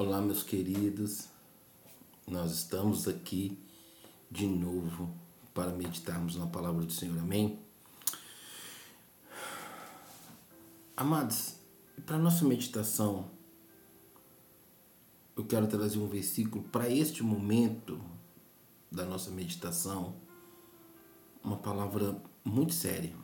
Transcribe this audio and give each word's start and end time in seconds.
Olá, 0.00 0.20
meus 0.20 0.44
queridos. 0.44 1.26
Nós 2.24 2.52
estamos 2.52 3.08
aqui 3.08 3.58
de 4.30 4.46
novo 4.46 5.12
para 5.52 5.72
meditarmos 5.72 6.36
na 6.36 6.46
palavra 6.46 6.84
do 6.84 6.92
Senhor. 6.92 7.18
Amém? 7.18 7.58
Amados, 10.96 11.56
para 12.06 12.16
nossa 12.16 12.44
meditação, 12.44 13.28
eu 15.36 15.44
quero 15.44 15.66
trazer 15.66 15.98
um 15.98 16.06
versículo 16.06 16.62
para 16.62 16.88
este 16.88 17.24
momento 17.24 18.00
da 18.92 19.04
nossa 19.04 19.32
meditação, 19.32 20.14
uma 21.42 21.56
palavra 21.56 22.22
muito 22.44 22.72
séria. 22.72 23.16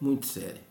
Muito 0.00 0.24
séria. 0.24 0.66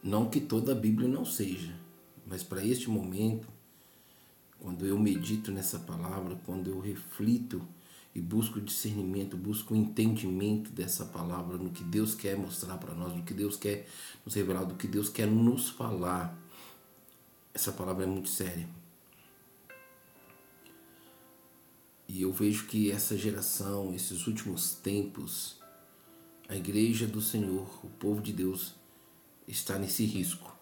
Não 0.00 0.30
que 0.30 0.40
toda 0.40 0.70
a 0.70 0.76
Bíblia 0.76 1.08
não 1.08 1.24
seja 1.24 1.85
mas 2.26 2.42
para 2.42 2.64
este 2.64 2.90
momento, 2.90 3.46
quando 4.58 4.84
eu 4.84 4.98
medito 4.98 5.52
nessa 5.52 5.78
palavra, 5.78 6.36
quando 6.44 6.68
eu 6.68 6.80
reflito 6.80 7.62
e 8.14 8.20
busco 8.20 8.60
discernimento, 8.60 9.36
busco 9.36 9.76
entendimento 9.76 10.70
dessa 10.70 11.04
palavra, 11.04 11.56
no 11.56 11.70
que 11.70 11.84
Deus 11.84 12.14
quer 12.14 12.36
mostrar 12.36 12.78
para 12.78 12.94
nós, 12.94 13.14
no 13.14 13.22
que 13.22 13.32
Deus 13.32 13.56
quer 13.56 13.86
nos 14.24 14.34
revelar, 14.34 14.64
do 14.64 14.74
que 14.74 14.88
Deus 14.88 15.08
quer 15.08 15.26
nos 15.26 15.68
falar, 15.68 16.36
essa 17.54 17.70
palavra 17.70 18.04
é 18.04 18.06
muito 18.06 18.28
séria. 18.28 18.68
E 22.08 22.22
eu 22.22 22.32
vejo 22.32 22.66
que 22.66 22.90
essa 22.90 23.16
geração, 23.16 23.94
esses 23.94 24.26
últimos 24.26 24.74
tempos, 24.74 25.60
a 26.48 26.56
igreja 26.56 27.06
do 27.06 27.20
Senhor, 27.20 27.68
o 27.84 27.88
povo 27.88 28.20
de 28.20 28.32
Deus, 28.32 28.74
está 29.46 29.78
nesse 29.78 30.04
risco 30.04 30.55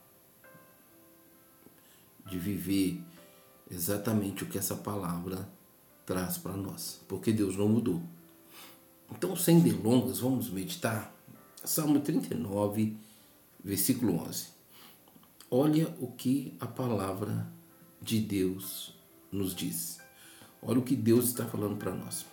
de 2.26 2.38
viver 2.38 3.00
exatamente 3.70 4.44
o 4.44 4.46
que 4.46 4.58
essa 4.58 4.74
palavra 4.74 5.48
traz 6.06 6.38
para 6.38 6.56
nós, 6.56 7.00
porque 7.08 7.32
Deus 7.32 7.56
não 7.56 7.68
mudou. 7.68 8.02
Então, 9.10 9.34
sem 9.36 9.60
delongas, 9.60 10.20
vamos 10.20 10.50
meditar 10.50 11.14
Salmo 11.64 12.00
39, 12.00 12.96
versículo 13.62 14.20
11. 14.22 14.48
Olha 15.50 15.94
o 16.00 16.08
que 16.08 16.54
a 16.60 16.66
palavra 16.66 17.46
de 18.00 18.20
Deus 18.20 18.94
nos 19.30 19.54
diz. 19.54 19.98
Olha 20.60 20.78
o 20.78 20.82
que 20.82 20.96
Deus 20.96 21.26
está 21.26 21.46
falando 21.46 21.76
para 21.76 21.94
nós. 21.94 22.26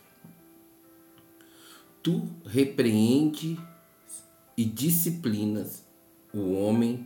Tu 2.01 2.27
repreende 2.45 3.59
e 4.57 4.65
disciplinas 4.65 5.83
o 6.33 6.53
homem 6.53 7.05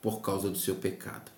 por 0.00 0.20
causa 0.20 0.48
do 0.48 0.58
seu 0.58 0.76
pecado 0.76 1.37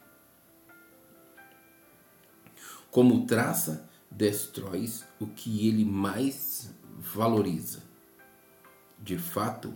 como 2.91 3.27
traça, 3.27 3.89
destróis 4.11 5.05
o 5.19 5.27
que 5.27 5.69
ele 5.69 5.85
mais 5.85 6.75
valoriza. 6.99 7.83
De 8.99 9.17
fato, 9.17 9.73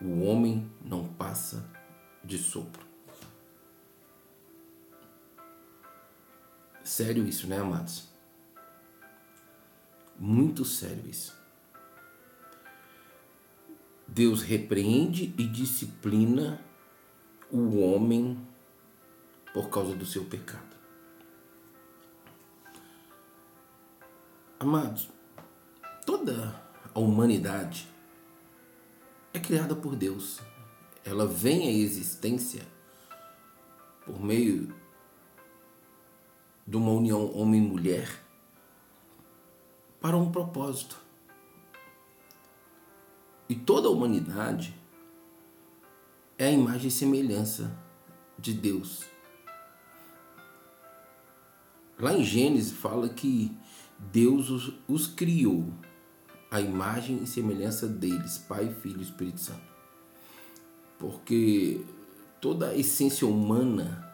o 0.00 0.22
homem 0.22 0.70
não 0.84 1.08
passa 1.08 1.68
de 2.22 2.38
sopro. 2.38 2.86
Sério 6.84 7.26
isso, 7.26 7.48
né, 7.48 7.58
amados? 7.58 8.08
Muito 10.18 10.64
sério 10.64 11.04
isso. 11.08 11.36
Deus 14.06 14.40
repreende 14.40 15.34
e 15.36 15.46
disciplina 15.46 16.60
o 17.50 17.78
homem 17.78 18.38
por 19.52 19.68
causa 19.68 19.94
do 19.94 20.06
seu 20.06 20.24
pecado. 20.24 20.65
Amados, 24.58 25.10
toda 26.06 26.58
a 26.94 26.98
humanidade 26.98 27.86
é 29.34 29.38
criada 29.38 29.76
por 29.76 29.94
Deus. 29.94 30.40
Ela 31.04 31.26
vem 31.26 31.68
à 31.68 31.70
existência 31.70 32.66
por 34.06 34.18
meio 34.18 34.74
de 36.66 36.74
uma 36.74 36.90
união 36.90 37.30
homem-mulher 37.36 38.08
para 40.00 40.16
um 40.16 40.32
propósito. 40.32 40.96
E 43.50 43.54
toda 43.54 43.88
a 43.88 43.90
humanidade 43.90 44.74
é 46.38 46.46
a 46.46 46.50
imagem 46.50 46.88
e 46.88 46.90
semelhança 46.90 47.76
de 48.38 48.54
Deus. 48.54 49.04
Lá 51.98 52.14
em 52.14 52.24
Gênesis 52.24 52.72
fala 52.72 53.08
que 53.08 53.54
Deus 53.98 54.50
os, 54.50 54.72
os 54.86 55.06
criou, 55.06 55.72
a 56.50 56.60
imagem 56.60 57.22
e 57.22 57.26
semelhança 57.26 57.86
deles, 57.86 58.38
Pai, 58.38 58.72
Filho 58.82 59.00
e 59.00 59.02
Espírito 59.02 59.40
Santo. 59.40 59.76
Porque 60.98 61.80
toda 62.40 62.68
a 62.68 62.76
essência 62.76 63.26
humana 63.26 64.06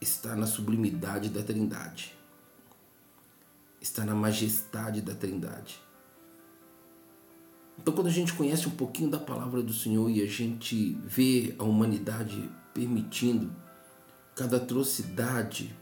está 0.00 0.34
na 0.34 0.46
sublimidade 0.46 1.28
da 1.28 1.42
Trindade, 1.42 2.14
está 3.80 4.04
na 4.04 4.14
majestade 4.14 5.00
da 5.00 5.14
Trindade. 5.14 5.80
Então, 7.78 7.94
quando 7.94 8.08
a 8.08 8.12
gente 8.12 8.34
conhece 8.34 8.68
um 8.68 8.72
pouquinho 8.72 9.10
da 9.10 9.18
palavra 9.18 9.62
do 9.62 9.72
Senhor 9.72 10.10
e 10.10 10.22
a 10.22 10.26
gente 10.26 10.98
vê 11.02 11.54
a 11.58 11.64
humanidade 11.64 12.50
permitindo 12.74 13.50
cada 14.34 14.58
atrocidade 14.58 15.74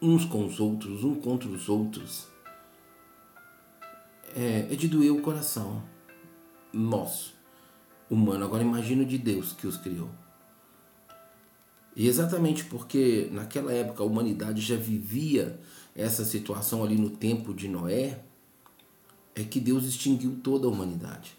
uns 0.00 0.24
com 0.24 0.46
os 0.46 0.60
outros, 0.60 1.04
um 1.04 1.14
contra 1.14 1.48
os 1.48 1.68
outros, 1.68 2.28
é, 4.34 4.68
é 4.70 4.76
de 4.76 4.88
doer 4.88 5.12
o 5.12 5.20
coração 5.20 5.82
nosso, 6.72 7.34
humano. 8.08 8.44
Agora 8.44 8.62
imagina 8.62 9.04
de 9.04 9.18
Deus 9.18 9.52
que 9.52 9.66
os 9.66 9.76
criou. 9.76 10.10
E 11.96 12.06
exatamente 12.06 12.64
porque 12.64 13.28
naquela 13.32 13.72
época 13.72 14.02
a 14.02 14.06
humanidade 14.06 14.60
já 14.60 14.76
vivia 14.76 15.58
essa 15.96 16.24
situação 16.24 16.84
ali 16.84 16.96
no 16.96 17.10
tempo 17.10 17.52
de 17.52 17.66
Noé, 17.66 18.20
é 19.34 19.42
que 19.42 19.58
Deus 19.58 19.84
extinguiu 19.84 20.38
toda 20.42 20.66
a 20.66 20.70
humanidade. 20.70 21.36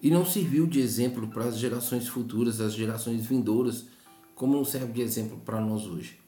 E 0.00 0.10
não 0.10 0.24
serviu 0.24 0.66
de 0.66 0.80
exemplo 0.80 1.28
para 1.28 1.44
as 1.44 1.58
gerações 1.58 2.08
futuras, 2.08 2.60
as 2.60 2.72
gerações 2.74 3.24
vindouras, 3.26 3.86
como 4.34 4.56
não 4.56 4.64
serve 4.64 4.92
de 4.92 5.02
exemplo 5.02 5.38
para 5.44 5.60
nós 5.60 5.86
hoje. 5.86 6.23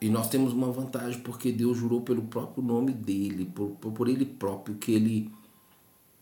E 0.00 0.08
nós 0.08 0.30
temos 0.30 0.52
uma 0.52 0.72
vantagem 0.72 1.20
porque 1.20 1.52
Deus 1.52 1.76
jurou 1.76 2.00
pelo 2.00 2.22
próprio 2.22 2.64
nome 2.64 2.92
dele, 2.92 3.44
por, 3.44 3.70
por 3.76 4.08
ele 4.08 4.24
próprio, 4.24 4.76
que 4.76 4.92
ele 4.92 5.30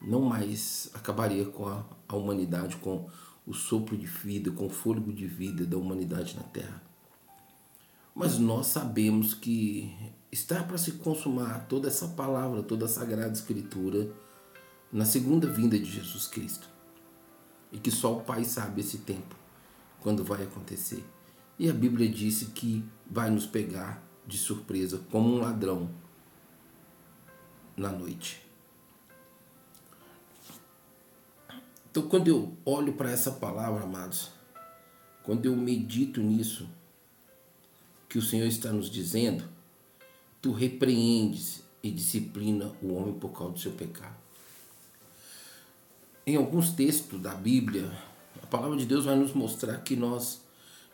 não 0.00 0.22
mais 0.22 0.90
acabaria 0.94 1.44
com 1.44 1.66
a, 1.66 1.84
a 2.08 2.16
humanidade, 2.16 2.76
com 2.76 3.08
o 3.46 3.54
sopro 3.54 3.96
de 3.96 4.06
vida, 4.06 4.50
com 4.50 4.66
o 4.66 4.70
fôlego 4.70 5.12
de 5.12 5.26
vida 5.26 5.64
da 5.64 5.76
humanidade 5.76 6.36
na 6.36 6.42
Terra. 6.42 6.82
Mas 8.14 8.36
nós 8.36 8.66
sabemos 8.66 9.32
que 9.32 9.94
está 10.30 10.62
para 10.64 10.76
se 10.76 10.92
consumar 10.92 11.66
toda 11.68 11.86
essa 11.86 12.08
palavra, 12.08 12.64
toda 12.64 12.86
a 12.86 12.88
Sagrada 12.88 13.32
Escritura 13.32 14.10
na 14.92 15.04
segunda 15.04 15.46
vinda 15.46 15.78
de 15.78 15.84
Jesus 15.84 16.26
Cristo. 16.26 16.68
E 17.70 17.78
que 17.78 17.90
só 17.90 18.16
o 18.16 18.20
Pai 18.22 18.44
sabe 18.44 18.80
esse 18.80 18.98
tempo, 18.98 19.36
quando 20.00 20.24
vai 20.24 20.42
acontecer. 20.42 21.04
E 21.58 21.68
a 21.68 21.72
Bíblia 21.72 22.08
disse 22.08 22.46
que 22.46 22.84
vai 23.10 23.30
nos 23.30 23.44
pegar 23.44 24.02
de 24.26 24.38
surpresa 24.38 25.00
como 25.10 25.34
um 25.34 25.40
ladrão 25.40 25.90
na 27.76 27.90
noite. 27.90 28.40
Então, 31.90 32.08
quando 32.08 32.28
eu 32.28 32.52
olho 32.64 32.92
para 32.92 33.10
essa 33.10 33.32
palavra, 33.32 33.82
amados, 33.82 34.30
quando 35.24 35.46
eu 35.46 35.56
medito 35.56 36.20
nisso, 36.20 36.68
que 38.08 38.18
o 38.18 38.22
Senhor 38.22 38.46
está 38.46 38.72
nos 38.72 38.88
dizendo, 38.88 39.44
tu 40.40 40.52
repreendes 40.52 41.62
e 41.82 41.90
disciplina 41.90 42.72
o 42.82 42.94
homem 42.94 43.14
por 43.14 43.30
causa 43.30 43.54
do 43.54 43.58
seu 43.58 43.72
pecado. 43.72 44.16
Em 46.26 46.36
alguns 46.36 46.70
textos 46.70 47.20
da 47.20 47.34
Bíblia, 47.34 47.90
a 48.42 48.46
palavra 48.46 48.76
de 48.76 48.86
Deus 48.86 49.06
vai 49.06 49.16
nos 49.16 49.32
mostrar 49.32 49.78
que 49.78 49.96
nós 49.96 50.40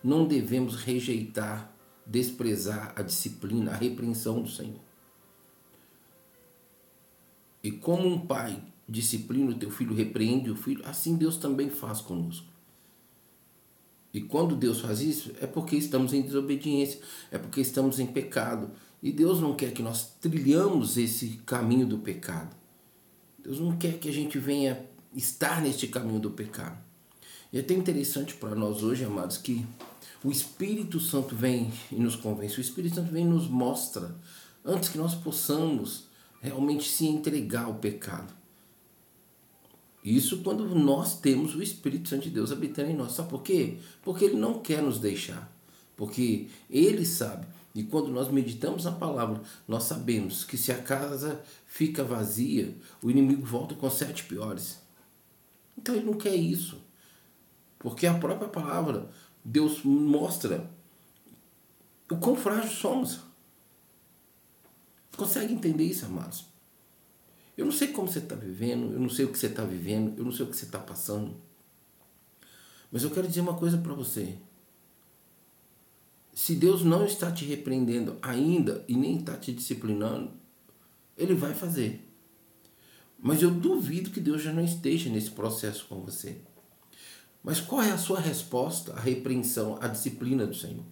não 0.04 0.26
devemos 0.26 0.76
rejeitar, 0.76 1.74
desprezar 2.06 2.92
a 2.94 3.00
disciplina, 3.00 3.72
a 3.72 3.76
repreensão 3.76 4.42
do 4.42 4.50
Senhor. 4.50 4.80
E 7.62 7.70
como 7.70 8.06
um 8.06 8.26
pai 8.26 8.62
disciplina 8.86 9.52
o 9.52 9.58
teu 9.58 9.70
filho, 9.70 9.94
repreende 9.94 10.50
o 10.50 10.56
filho, 10.56 10.86
assim 10.86 11.16
Deus 11.16 11.38
também 11.38 11.70
faz 11.70 12.02
conosco. 12.02 12.46
E 14.12 14.20
quando 14.20 14.54
Deus 14.54 14.80
faz 14.80 15.00
isso, 15.00 15.32
é 15.40 15.46
porque 15.46 15.74
estamos 15.74 16.12
em 16.12 16.20
desobediência, 16.20 17.00
é 17.32 17.38
porque 17.38 17.62
estamos 17.62 17.98
em 17.98 18.06
pecado. 18.06 18.70
E 19.02 19.10
Deus 19.10 19.40
não 19.40 19.56
quer 19.56 19.72
que 19.72 19.82
nós 19.82 20.14
trilhamos 20.20 20.98
esse 20.98 21.40
caminho 21.46 21.86
do 21.86 21.98
pecado. 21.98 22.54
Deus 23.42 23.58
não 23.58 23.76
quer 23.76 23.98
que 23.98 24.08
a 24.08 24.12
gente 24.12 24.38
venha 24.38 24.86
estar 25.14 25.60
neste 25.60 25.88
caminho 25.88 26.20
do 26.20 26.30
pecado. 26.30 26.78
E 27.52 27.58
é 27.58 27.60
até 27.60 27.74
interessante 27.74 28.34
para 28.34 28.54
nós 28.54 28.82
hoje, 28.82 29.04
amados, 29.04 29.36
que 29.36 29.66
o 30.24 30.30
Espírito 30.30 30.98
Santo 30.98 31.36
vem 31.36 31.70
e 31.92 31.96
nos 31.96 32.16
convence, 32.16 32.58
o 32.58 32.60
Espírito 32.62 32.94
Santo 32.94 33.12
vem 33.12 33.26
e 33.26 33.28
nos 33.28 33.46
mostra, 33.46 34.16
antes 34.64 34.88
que 34.88 34.96
nós 34.96 35.14
possamos 35.14 36.06
realmente 36.40 36.88
se 36.88 37.06
entregar 37.06 37.66
ao 37.66 37.74
pecado. 37.74 38.32
Isso 40.02 40.42
quando 40.42 40.66
nós 40.74 41.18
temos 41.20 41.54
o 41.54 41.62
Espírito 41.62 42.08
Santo 42.08 42.24
de 42.24 42.30
Deus 42.30 42.52
habitando 42.52 42.90
em 42.90 42.96
nós. 42.96 43.12
Sabe 43.12 43.30
por 43.30 43.42
quê? 43.42 43.78
Porque 44.02 44.26
Ele 44.26 44.36
não 44.36 44.60
quer 44.60 44.82
nos 44.82 44.98
deixar. 44.98 45.50
Porque 45.96 46.48
Ele 46.68 47.06
sabe. 47.06 47.46
E 47.74 47.82
quando 47.82 48.08
nós 48.08 48.30
meditamos 48.30 48.84
na 48.84 48.92
palavra, 48.92 49.40
nós 49.66 49.84
sabemos 49.84 50.44
que 50.44 50.58
se 50.58 50.70
a 50.70 50.80
casa 50.80 51.42
fica 51.66 52.04
vazia, 52.04 52.76
o 53.02 53.10
inimigo 53.10 53.44
volta 53.44 53.74
com 53.74 53.88
sete 53.88 54.24
piores. 54.24 54.78
Então 55.76 55.94
Ele 55.94 56.04
não 56.04 56.14
quer 56.14 56.34
isso. 56.34 56.78
Porque 57.78 58.06
a 58.06 58.14
própria 58.14 58.48
palavra, 58.48 59.10
Deus 59.44 59.82
mostra 59.82 60.70
o 62.10 62.16
quão 62.16 62.34
frágil 62.36 62.70
somos. 62.70 63.20
Consegue 65.16 65.52
entender 65.52 65.84
isso, 65.84 66.06
amados? 66.06 66.46
Eu 67.56 67.64
não 67.64 67.72
sei 67.72 67.88
como 67.88 68.08
você 68.08 68.18
está 68.18 68.34
vivendo, 68.34 68.92
eu 68.92 69.00
não 69.00 69.08
sei 69.08 69.24
o 69.24 69.28
que 69.30 69.38
você 69.38 69.46
está 69.46 69.64
vivendo, 69.64 70.18
eu 70.18 70.24
não 70.24 70.32
sei 70.32 70.44
o 70.44 70.48
que 70.48 70.56
você 70.56 70.64
está 70.64 70.78
passando. 70.78 71.36
Mas 72.90 73.02
eu 73.02 73.10
quero 73.10 73.28
dizer 73.28 73.40
uma 73.40 73.56
coisa 73.56 73.78
para 73.78 73.92
você. 73.92 74.36
Se 76.32 76.54
Deus 76.56 76.82
não 76.82 77.04
está 77.04 77.30
te 77.30 77.44
repreendendo 77.44 78.16
ainda 78.20 78.84
e 78.88 78.96
nem 78.96 79.18
está 79.18 79.36
te 79.36 79.52
disciplinando, 79.52 80.32
Ele 81.16 81.34
vai 81.34 81.54
fazer. 81.54 82.08
Mas 83.18 83.40
eu 83.40 83.50
duvido 83.50 84.10
que 84.10 84.20
Deus 84.20 84.42
já 84.42 84.52
não 84.52 84.64
esteja 84.64 85.08
nesse 85.10 85.30
processo 85.30 85.86
com 85.86 86.00
você. 86.00 86.40
Mas 87.44 87.60
qual 87.60 87.82
é 87.82 87.90
a 87.90 87.98
sua 87.98 88.18
resposta 88.18 88.94
à 88.94 88.98
repreensão, 88.98 89.76
à 89.78 89.86
disciplina 89.86 90.46
do 90.46 90.54
Senhor? 90.54 90.84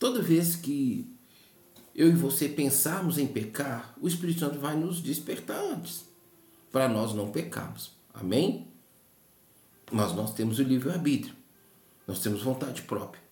Toda 0.00 0.20
vez 0.20 0.56
que 0.56 1.08
eu 1.94 2.08
e 2.08 2.12
você 2.12 2.48
pensarmos 2.48 3.18
em 3.18 3.26
pecar, 3.28 3.94
o 4.00 4.08
Espírito 4.08 4.40
Santo 4.40 4.58
vai 4.58 4.76
nos 4.76 5.00
despertar 5.00 5.62
antes, 5.62 6.04
para 6.72 6.88
nós 6.88 7.14
não 7.14 7.30
pecarmos. 7.30 7.92
Amém? 8.12 8.66
Mas 9.92 10.12
nós 10.12 10.34
temos 10.34 10.58
o 10.58 10.62
livre-arbítrio, 10.64 11.36
nós 12.04 12.18
temos 12.18 12.42
vontade 12.42 12.82
própria. 12.82 13.22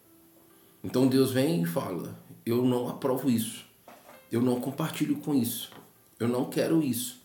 Então 0.84 1.08
Deus 1.08 1.32
vem 1.32 1.62
e 1.62 1.66
fala: 1.66 2.16
Eu 2.46 2.64
não 2.64 2.88
aprovo 2.88 3.28
isso, 3.28 3.64
eu 4.30 4.40
não 4.40 4.60
compartilho 4.60 5.16
com 5.16 5.34
isso, 5.34 5.72
eu 6.20 6.28
não 6.28 6.44
quero 6.48 6.84
isso. 6.84 7.19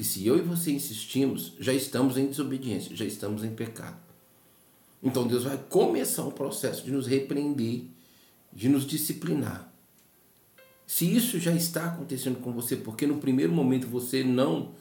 E 0.00 0.04
se 0.04 0.26
eu 0.26 0.38
e 0.38 0.40
você 0.40 0.72
insistimos, 0.72 1.52
já 1.60 1.74
estamos 1.74 2.16
em 2.16 2.26
desobediência, 2.26 2.96
já 2.96 3.04
estamos 3.04 3.44
em 3.44 3.50
pecado. 3.50 3.98
Então 5.02 5.26
Deus 5.26 5.44
vai 5.44 5.58
começar 5.58 6.24
um 6.24 6.30
processo 6.30 6.82
de 6.82 6.90
nos 6.90 7.06
repreender, 7.06 7.82
de 8.50 8.70
nos 8.70 8.86
disciplinar. 8.86 9.70
Se 10.86 11.04
isso 11.04 11.38
já 11.38 11.52
está 11.52 11.84
acontecendo 11.84 12.40
com 12.40 12.50
você, 12.50 12.76
porque 12.76 13.06
no 13.06 13.18
primeiro 13.18 13.52
momento 13.52 13.86
você 13.88 14.24
não 14.24 14.72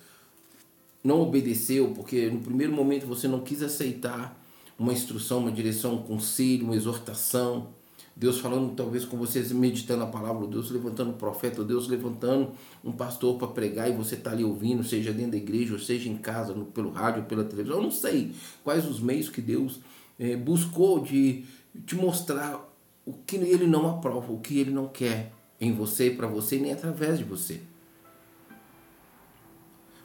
não 1.04 1.20
obedeceu, 1.20 1.92
porque 1.94 2.30
no 2.30 2.40
primeiro 2.40 2.72
momento 2.72 3.06
você 3.06 3.28
não 3.28 3.42
quis 3.42 3.62
aceitar 3.62 4.42
uma 4.78 4.94
instrução, 4.94 5.40
uma 5.40 5.52
direção, 5.52 5.96
um 5.96 6.04
conselho, 6.04 6.64
uma 6.64 6.78
exortação, 6.78 7.74
Deus 8.20 8.40
falando 8.42 8.76
talvez 8.76 9.06
com 9.06 9.16
você, 9.16 9.42
meditando 9.54 10.04
a 10.04 10.08
palavra, 10.08 10.46
Deus 10.46 10.70
levantando 10.70 11.12
um 11.12 11.14
profeta, 11.14 11.64
Deus 11.64 11.88
levantando 11.88 12.52
um 12.84 12.92
pastor 12.92 13.38
para 13.38 13.48
pregar 13.48 13.90
e 13.90 13.94
você 13.94 14.16
está 14.16 14.32
ali 14.32 14.44
ouvindo, 14.44 14.84
seja 14.84 15.14
dentro 15.14 15.32
da 15.32 15.38
igreja, 15.38 15.72
ou 15.72 15.80
seja 15.80 16.10
em 16.10 16.18
casa, 16.18 16.54
no, 16.54 16.66
pelo 16.66 16.90
rádio, 16.90 17.24
pela 17.24 17.46
televisão, 17.46 17.78
eu 17.78 17.84
não 17.84 17.92
sei 17.92 18.34
quais 18.62 18.86
os 18.86 19.00
meios 19.00 19.30
que 19.30 19.40
Deus 19.42 19.80
é, 20.20 20.36
buscou 20.36 21.00
de 21.00 21.46
te 21.86 21.96
mostrar 21.96 22.70
o 23.06 23.14
que 23.14 23.38
ele 23.38 23.66
não 23.66 23.90
aprova, 23.90 24.34
o 24.34 24.42
que 24.42 24.60
ele 24.60 24.72
não 24.72 24.90
quer 24.90 25.32
em 25.60 25.72
você 25.72 26.10
para 26.10 26.28
você, 26.28 26.58
nem 26.58 26.74
através 26.74 27.20
de 27.20 27.24
você. 27.24 27.62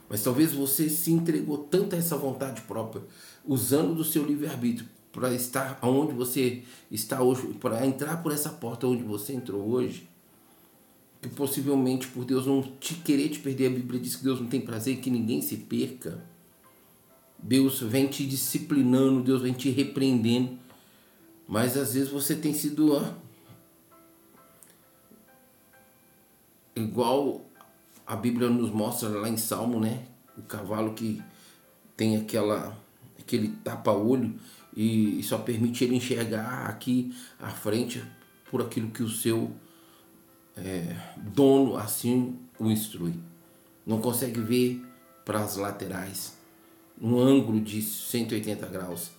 Mas 0.07 0.23
talvez 0.23 0.53
você 0.53 0.87
se 0.87 1.11
entregou 1.11 1.57
tanto 1.57 1.95
a 1.95 1.99
essa 1.99 2.15
vontade 2.15 2.61
própria, 2.61 3.03
usando 3.45 3.93
do 3.93 4.05
seu 4.05 4.25
livre-arbítrio 4.25 4.94
para 5.15 5.33
estar 5.33 5.79
onde 5.81 6.11
você 6.11 6.61
está 6.91 7.23
hoje, 7.23 7.53
para 7.53 7.87
entrar 7.87 8.21
por 8.21 8.33
essa 8.33 8.49
porta 8.49 8.85
onde 8.85 9.01
você 9.01 9.31
entrou 9.31 9.65
hoje, 9.65 10.09
que 11.21 11.29
possivelmente 11.29 12.05
por 12.07 12.25
Deus 12.25 12.45
não 12.45 12.61
te 12.61 12.95
querer 12.95 13.29
te 13.29 13.39
perder, 13.39 13.67
a 13.67 13.69
Bíblia 13.69 13.97
diz 13.97 14.17
que 14.17 14.25
Deus 14.25 14.41
não 14.41 14.47
tem 14.47 14.59
prazer 14.59 14.97
que 14.97 15.09
ninguém 15.09 15.41
se 15.41 15.55
perca. 15.55 16.21
Deus 17.39 17.79
vem 17.79 18.07
te 18.07 18.25
disciplinando, 18.25 19.23
Deus 19.23 19.41
vem 19.41 19.53
te 19.53 19.69
repreendendo, 19.69 20.59
mas 21.47 21.77
às 21.77 21.93
vezes 21.93 22.09
você 22.09 22.35
tem 22.35 22.53
sido 22.53 22.93
ó, 22.93 23.13
igual 26.75 27.39
a 28.05 28.17
Bíblia 28.17 28.49
nos 28.49 28.69
mostra 28.69 29.07
lá 29.07 29.29
em 29.29 29.37
Salmo, 29.37 29.79
né? 29.79 30.07
O 30.37 30.41
cavalo 30.41 30.93
que 30.93 31.21
tem 31.95 32.17
aquela 32.17 32.77
aquele 33.17 33.47
tapa-olho 33.63 34.37
e 34.75 35.23
só 35.23 35.37
permite 35.37 35.83
ele 35.83 35.95
enxergar 35.95 36.65
aqui 36.67 37.15
à 37.39 37.49
frente 37.49 38.03
por 38.51 38.61
aquilo 38.61 38.91
que 38.91 39.01
o 39.01 39.09
seu 39.09 39.51
é, 40.55 40.95
dono 41.17 41.77
assim 41.77 42.37
o 42.59 42.69
instrui. 42.69 43.13
Não 43.85 44.01
consegue 44.01 44.41
ver 44.41 44.83
para 45.23 45.43
as 45.43 45.55
laterais, 45.55 46.37
num 46.97 47.19
ângulo 47.19 47.61
de 47.61 47.81
180 47.81 48.65
graus. 48.67 49.11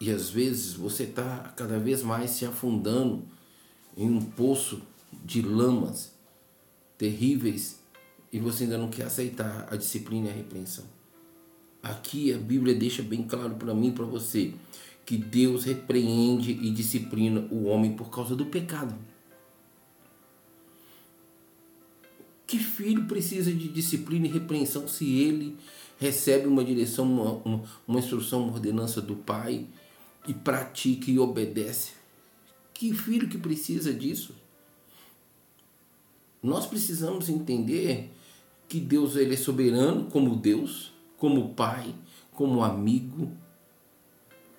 E 0.00 0.10
às 0.10 0.28
vezes 0.28 0.74
você 0.74 1.04
está 1.04 1.52
cada 1.56 1.78
vez 1.78 2.02
mais 2.02 2.30
se 2.30 2.44
afundando 2.44 3.24
em 3.96 4.10
um 4.10 4.20
poço 4.20 4.82
de 5.24 5.40
lamas 5.42 6.12
terríveis 6.98 7.80
e 8.32 8.38
você 8.38 8.64
ainda 8.64 8.78
não 8.78 8.88
quer 8.88 9.04
aceitar 9.04 9.68
a 9.70 9.76
disciplina 9.76 10.28
e 10.28 10.30
a 10.30 10.34
repreensão. 10.34 10.84
Aqui 11.82 12.32
a 12.32 12.38
Bíblia 12.38 12.74
deixa 12.74 13.02
bem 13.02 13.22
claro 13.24 13.56
para 13.56 13.74
mim 13.74 13.88
e 13.88 13.92
para 13.92 14.04
você 14.04 14.54
que 15.04 15.16
Deus 15.16 15.64
repreende 15.64 16.52
e 16.52 16.70
disciplina 16.70 17.40
o 17.50 17.64
homem 17.64 17.92
por 17.92 18.08
causa 18.08 18.36
do 18.36 18.46
pecado. 18.46 18.94
Que 22.46 22.58
filho 22.58 23.06
precisa 23.06 23.52
de 23.52 23.68
disciplina 23.68 24.26
e 24.26 24.30
repreensão 24.30 24.86
se 24.86 25.18
ele 25.18 25.56
recebe 25.98 26.46
uma 26.46 26.62
direção, 26.62 27.04
uma, 27.04 27.32
uma, 27.44 27.64
uma 27.88 27.98
instrução, 27.98 28.44
uma 28.44 28.52
ordenança 28.52 29.00
do 29.00 29.16
pai 29.16 29.66
e 30.28 30.34
pratica 30.34 31.10
e 31.10 31.18
obedece? 31.18 31.92
Que 32.74 32.92
filho 32.92 33.28
que 33.28 33.38
precisa 33.38 33.92
disso? 33.92 34.34
Nós 36.42 36.66
precisamos 36.66 37.28
entender 37.28 38.10
que 38.68 38.78
Deus 38.78 39.16
ele 39.16 39.34
é 39.34 39.36
soberano 39.36 40.10
como 40.10 40.36
Deus, 40.36 40.91
como 41.22 41.54
pai, 41.54 41.94
como 42.32 42.64
amigo, 42.64 43.30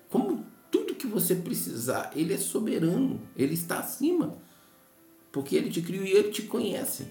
como 0.08 0.46
tudo 0.70 0.94
que 0.94 1.06
você 1.06 1.34
precisar. 1.34 2.10
Ele 2.16 2.32
é 2.32 2.38
soberano, 2.38 3.20
ele 3.36 3.52
está 3.52 3.80
acima. 3.80 4.38
Porque 5.30 5.56
ele 5.56 5.68
te 5.68 5.82
criou 5.82 6.06
e 6.06 6.12
ele 6.12 6.30
te 6.30 6.44
conhece. 6.44 7.08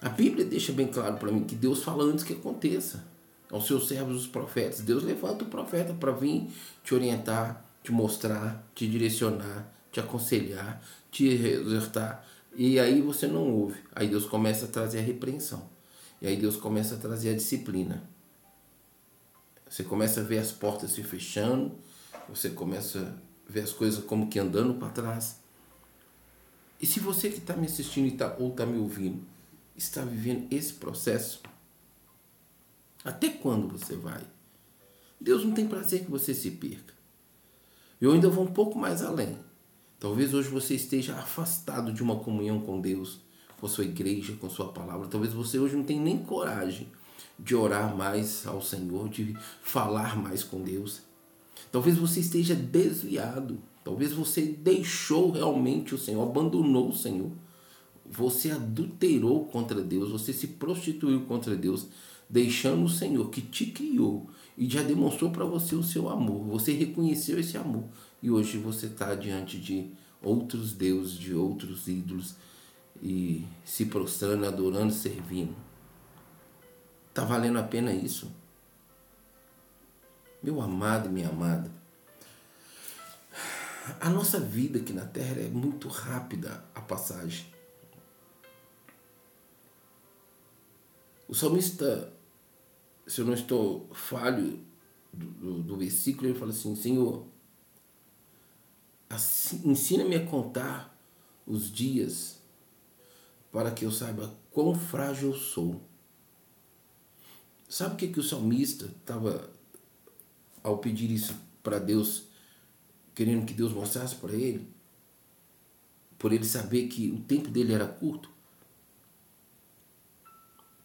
A 0.00 0.08
Bíblia 0.08 0.44
deixa 0.44 0.72
bem 0.72 0.88
claro 0.88 1.18
para 1.18 1.30
mim 1.30 1.44
que 1.44 1.54
Deus 1.54 1.84
fala 1.84 2.02
antes 2.02 2.24
que 2.24 2.32
aconteça. 2.32 3.04
Aos 3.48 3.68
seus 3.68 3.86
servos, 3.86 4.22
os 4.22 4.26
profetas. 4.26 4.80
Deus 4.80 5.04
levanta 5.04 5.44
o 5.44 5.48
profeta 5.48 5.94
para 5.94 6.10
vir 6.10 6.48
te 6.82 6.96
orientar, 6.96 7.64
te 7.80 7.92
mostrar, 7.92 8.66
te 8.74 8.88
direcionar, 8.88 9.72
te 9.92 10.00
aconselhar, 10.00 10.82
te 11.12 11.28
exortar. 11.28 12.26
E 12.56 12.80
aí 12.80 13.00
você 13.00 13.28
não 13.28 13.48
ouve. 13.52 13.78
Aí 13.94 14.08
Deus 14.08 14.24
começa 14.24 14.64
a 14.64 14.68
trazer 14.68 14.98
a 14.98 15.02
repreensão. 15.02 15.71
E 16.22 16.26
aí 16.28 16.36
Deus 16.36 16.56
começa 16.56 16.94
a 16.94 16.98
trazer 16.98 17.30
a 17.30 17.34
disciplina. 17.34 18.08
Você 19.68 19.82
começa 19.82 20.20
a 20.20 20.22
ver 20.22 20.38
as 20.38 20.52
portas 20.52 20.92
se 20.92 21.02
fechando, 21.02 21.72
você 22.28 22.48
começa 22.50 23.18
a 23.48 23.52
ver 23.52 23.62
as 23.62 23.72
coisas 23.72 24.04
como 24.04 24.28
que 24.28 24.38
andando 24.38 24.74
para 24.74 24.90
trás. 24.90 25.40
E 26.80 26.86
se 26.86 27.00
você 27.00 27.28
que 27.28 27.38
está 27.38 27.56
me 27.56 27.66
assistindo 27.66 28.16
tá, 28.16 28.36
ou 28.38 28.50
está 28.50 28.64
me 28.64 28.78
ouvindo 28.78 29.20
está 29.76 30.04
vivendo 30.04 30.46
esse 30.52 30.74
processo, 30.74 31.40
até 33.04 33.28
quando 33.28 33.66
você 33.66 33.96
vai? 33.96 34.22
Deus 35.20 35.44
não 35.44 35.52
tem 35.52 35.66
prazer 35.66 36.04
que 36.04 36.10
você 36.10 36.32
se 36.34 36.52
perca. 36.52 36.94
Eu 38.00 38.12
ainda 38.12 38.28
vou 38.28 38.44
um 38.44 38.52
pouco 38.52 38.78
mais 38.78 39.02
além. 39.02 39.36
Talvez 39.98 40.32
hoje 40.34 40.48
você 40.48 40.76
esteja 40.76 41.16
afastado 41.16 41.92
de 41.92 42.02
uma 42.02 42.20
comunhão 42.20 42.60
com 42.60 42.80
Deus, 42.80 43.20
com 43.62 43.68
sua 43.68 43.84
igreja, 43.84 44.34
com 44.40 44.50
sua 44.50 44.72
palavra. 44.72 45.06
Talvez 45.06 45.32
você 45.32 45.56
hoje 45.56 45.76
não 45.76 45.84
tenha 45.84 46.02
nem 46.02 46.18
coragem 46.18 46.88
de 47.38 47.54
orar 47.54 47.96
mais 47.96 48.44
ao 48.44 48.60
Senhor, 48.60 49.08
de 49.08 49.36
falar 49.62 50.20
mais 50.20 50.42
com 50.42 50.60
Deus. 50.60 51.02
Talvez 51.70 51.96
você 51.96 52.18
esteja 52.18 52.56
desviado. 52.56 53.60
Talvez 53.84 54.12
você 54.12 54.42
deixou 54.42 55.30
realmente 55.30 55.94
o 55.94 55.98
Senhor, 55.98 56.28
abandonou 56.28 56.88
o 56.88 56.94
Senhor. 56.94 57.30
você 58.04 58.50
adulterou 58.50 59.44
contra 59.44 59.80
Deus, 59.80 60.10
você 60.10 60.32
se 60.32 60.48
prostituiu 60.48 61.20
contra 61.20 61.54
Deus, 61.54 61.86
deixando 62.28 62.84
o 62.84 62.90
Senhor 62.90 63.30
que 63.30 63.40
te 63.40 63.66
criou 63.66 64.28
e 64.58 64.68
já 64.68 64.82
demonstrou 64.82 65.30
para 65.30 65.44
você 65.44 65.76
o 65.76 65.84
seu 65.84 66.08
amor. 66.08 66.44
Você 66.48 66.72
reconheceu 66.72 67.38
esse 67.38 67.56
amor 67.56 67.84
e 68.20 68.28
hoje 68.28 68.58
você 68.58 68.86
está 68.86 69.14
diante 69.14 69.56
de 69.56 69.86
outros 70.20 70.72
deuses, 70.72 71.16
de 71.16 71.32
outros 71.32 71.86
ídolos 71.86 72.34
e 73.02 73.44
se 73.64 73.86
prostrando, 73.86 74.46
adorando, 74.46 74.92
servindo. 74.92 75.56
Está 77.08 77.24
valendo 77.24 77.58
a 77.58 77.62
pena 77.64 77.92
isso? 77.92 78.30
Meu 80.40 80.60
amado 80.60 81.08
e 81.08 81.12
minha 81.12 81.28
amada, 81.28 81.70
a 84.00 84.08
nossa 84.08 84.38
vida 84.38 84.78
aqui 84.78 84.92
na 84.92 85.04
Terra 85.04 85.40
é 85.40 85.48
muito 85.48 85.88
rápida 85.88 86.64
a 86.74 86.80
passagem. 86.80 87.46
O 91.28 91.34
salmista, 91.34 92.12
se 93.06 93.20
eu 93.20 93.26
não 93.26 93.34
estou 93.34 93.88
falho 93.92 94.60
do, 95.12 95.26
do, 95.26 95.62
do 95.62 95.76
versículo, 95.76 96.28
ele 96.28 96.38
fala 96.38 96.50
assim: 96.50 96.76
Senhor, 96.76 97.26
assim, 99.08 99.60
ensina-me 99.64 100.14
a 100.14 100.26
contar 100.26 100.96
os 101.46 101.72
dias 101.72 102.41
para 103.52 103.70
que 103.70 103.84
eu 103.84 103.92
saiba 103.92 104.34
quão 104.50 104.74
frágil 104.74 105.34
sou. 105.34 105.80
Sabe 107.68 107.94
o 107.94 107.96
que, 107.98 108.08
que 108.08 108.20
o 108.20 108.22
salmista 108.22 108.86
estava 108.86 109.50
ao 110.62 110.78
pedir 110.78 111.10
isso 111.10 111.34
para 111.62 111.78
Deus, 111.78 112.24
querendo 113.14 113.44
que 113.44 113.52
Deus 113.52 113.72
mostrasse 113.72 114.16
para 114.16 114.32
ele, 114.32 114.66
por 116.18 116.32
ele 116.32 116.44
saber 116.44 116.88
que 116.88 117.10
o 117.10 117.20
tempo 117.20 117.48
dele 117.48 117.72
era 117.72 117.86
curto, 117.86 118.30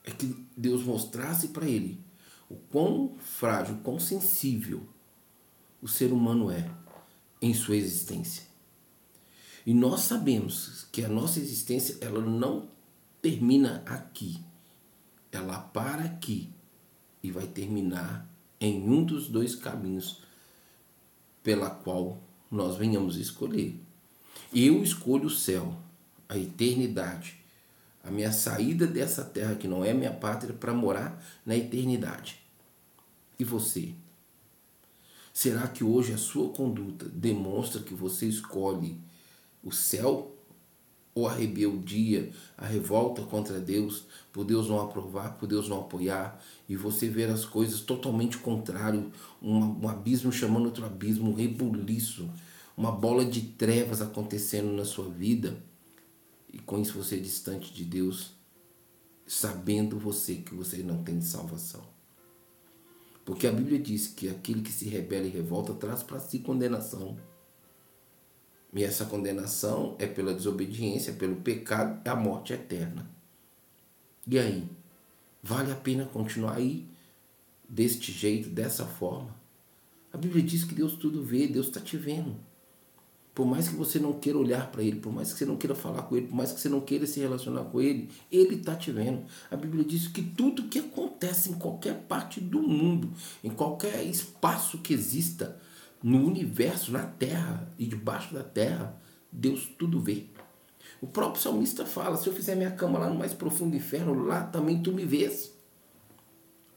é 0.04 0.12
que 0.12 0.48
Deus 0.56 0.84
mostrasse 0.84 1.50
para 1.50 1.66
ele 1.66 2.00
o 2.50 2.56
quão 2.56 3.18
frágil, 3.20 3.78
quão 3.84 4.00
sensível 4.00 4.88
o 5.82 5.88
ser 5.88 6.12
humano 6.12 6.50
é 6.50 6.70
em 7.42 7.54
sua 7.54 7.76
existência. 7.76 8.47
E 9.68 9.74
nós 9.74 10.00
sabemos 10.00 10.88
que 10.94 11.04
a 11.04 11.10
nossa 11.10 11.42
existência 11.42 11.98
ela 12.00 12.22
não 12.22 12.70
termina 13.22 13.84
aqui. 13.86 14.40
Ela 15.30 15.60
para 15.60 16.06
aqui 16.06 16.50
e 17.22 17.30
vai 17.30 17.46
terminar 17.48 18.26
em 18.62 18.82
um 18.90 19.04
dos 19.04 19.28
dois 19.28 19.56
caminhos 19.56 20.22
pela 21.44 21.70
qual 21.70 22.18
nós 22.50 22.78
venhamos 22.78 23.18
escolher. 23.18 23.78
Eu 24.54 24.82
escolho 24.82 25.26
o 25.26 25.30
céu, 25.30 25.78
a 26.30 26.38
eternidade, 26.38 27.36
a 28.02 28.10
minha 28.10 28.32
saída 28.32 28.88
dessa 28.88 29.26
terra 29.26 29.56
que 29.56 29.68
não 29.68 29.84
é 29.84 29.94
minha 29.94 30.14
pátria 30.14 30.54
para 30.54 30.74
morar 30.74 31.22
na 31.46 31.58
eternidade. 31.58 32.40
E 33.38 33.44
você? 33.44 33.94
Será 35.34 35.68
que 35.68 35.84
hoje 35.84 36.14
a 36.14 36.18
sua 36.18 36.54
conduta 36.54 37.04
demonstra 37.10 37.82
que 37.82 37.94
você 37.94 38.26
escolhe 38.26 39.06
o 39.68 39.72
céu 39.72 40.34
ou 41.14 41.28
a 41.28 41.34
rebeldia, 41.34 42.32
a 42.56 42.66
revolta 42.66 43.24
contra 43.24 43.60
Deus, 43.60 44.06
por 44.32 44.46
Deus 44.46 44.70
não 44.70 44.80
aprovar, 44.80 45.36
por 45.38 45.48
Deus 45.48 45.68
não 45.68 45.80
apoiar, 45.82 46.40
e 46.70 46.76
você 46.76 47.10
ver 47.10 47.30
as 47.30 47.44
coisas 47.44 47.82
totalmente 47.82 48.38
contrário, 48.38 49.12
um, 49.42 49.84
um 49.84 49.90
abismo 49.90 50.32
chamando 50.32 50.66
outro 50.66 50.86
abismo, 50.86 51.32
um 51.32 51.34
rebuliço, 51.34 52.30
uma 52.78 52.92
bola 52.92 53.26
de 53.26 53.42
trevas 53.42 54.00
acontecendo 54.00 54.72
na 54.72 54.86
sua 54.86 55.10
vida, 55.10 55.58
e 56.54 56.60
com 56.60 56.80
isso 56.80 56.94
você 56.94 57.16
é 57.16 57.20
distante 57.20 57.74
de 57.74 57.84
Deus, 57.84 58.34
sabendo 59.26 59.98
você 59.98 60.36
que 60.36 60.54
você 60.54 60.84
não 60.84 61.04
tem 61.04 61.20
salvação. 61.20 61.82
Porque 63.26 63.48
a 63.48 63.52
Bíblia 63.52 63.80
diz 63.80 64.08
que 64.08 64.30
aquele 64.30 64.62
que 64.62 64.72
se 64.72 64.88
rebela 64.88 65.26
e 65.26 65.32
revolta 65.32 65.74
traz 65.74 66.04
para 66.04 66.20
si 66.20 66.40
condenação. 66.40 67.18
E 68.74 68.84
essa 68.84 69.06
condenação 69.06 69.96
é 69.98 70.06
pela 70.06 70.34
desobediência, 70.34 71.14
pelo 71.14 71.38
pecado, 71.38 72.02
é 72.04 72.10
a 72.10 72.16
morte 72.16 72.54
eterna. 72.54 73.10
E 74.28 74.38
aí? 74.38 74.68
Vale 75.42 75.72
a 75.72 75.76
pena 75.76 76.06
continuar 76.06 76.56
aí 76.56 76.86
deste 77.68 78.12
jeito, 78.12 78.50
dessa 78.50 78.86
forma? 78.86 79.34
A 80.12 80.18
Bíblia 80.18 80.44
diz 80.44 80.64
que 80.64 80.76
Deus 80.76 80.94
tudo 80.94 81.24
vê, 81.24 81.48
Deus 81.48 81.68
está 81.68 81.80
te 81.80 81.96
vendo. 81.96 82.36
Por 83.34 83.46
mais 83.46 83.70
que 83.70 83.76
você 83.76 84.00
não 84.00 84.14
queira 84.14 84.38
olhar 84.38 84.72
para 84.72 84.82
Ele, 84.82 85.00
por 85.00 85.14
mais 85.14 85.32
que 85.32 85.38
você 85.38 85.46
não 85.46 85.58
queira 85.58 85.76
falar 85.76 86.02
com 86.04 86.18
Ele, 86.18 86.26
por 86.26 86.36
mais 86.36 86.52
que 86.52 86.60
você 86.60 86.68
não 86.68 86.82
queira 86.82 87.06
se 87.06 87.20
relacionar 87.20 87.66
com 87.66 87.80
Ele, 87.80 88.10
Ele 88.32 88.56
está 88.56 88.76
te 88.76 88.92
vendo. 88.92 89.24
A 89.52 89.56
Bíblia 89.56 89.86
diz 89.86 90.08
que 90.08 90.24
tudo 90.24 90.68
que 90.68 90.80
acontece 90.80 91.52
em 91.52 91.54
qualquer 91.54 91.96
parte 92.08 92.42
do 92.42 92.62
mundo, 92.62 93.12
em 93.44 93.52
qualquer 93.52 94.04
espaço 94.04 94.80
que 94.80 94.92
exista, 94.92 95.62
no 96.02 96.26
universo, 96.26 96.92
na 96.92 97.04
terra 97.04 97.72
e 97.78 97.86
debaixo 97.86 98.34
da 98.34 98.44
terra, 98.44 99.00
Deus 99.32 99.68
tudo 99.78 100.00
vê. 100.00 100.26
O 101.02 101.08
próprio 101.08 101.42
salmista 101.42 101.86
fala: 101.86 102.18
se 102.18 102.28
eu 102.28 102.34
fizer 102.34 102.56
minha 102.56 102.72
cama 102.72 103.00
lá 103.00 103.10
no 103.10 103.20
mais 103.20 103.34
profundo 103.34 103.76
inferno, 103.76 104.26
lá 104.26 104.44
também 104.44 104.82
tu 104.82 104.92
me 104.92 105.06
vês. 105.06 105.54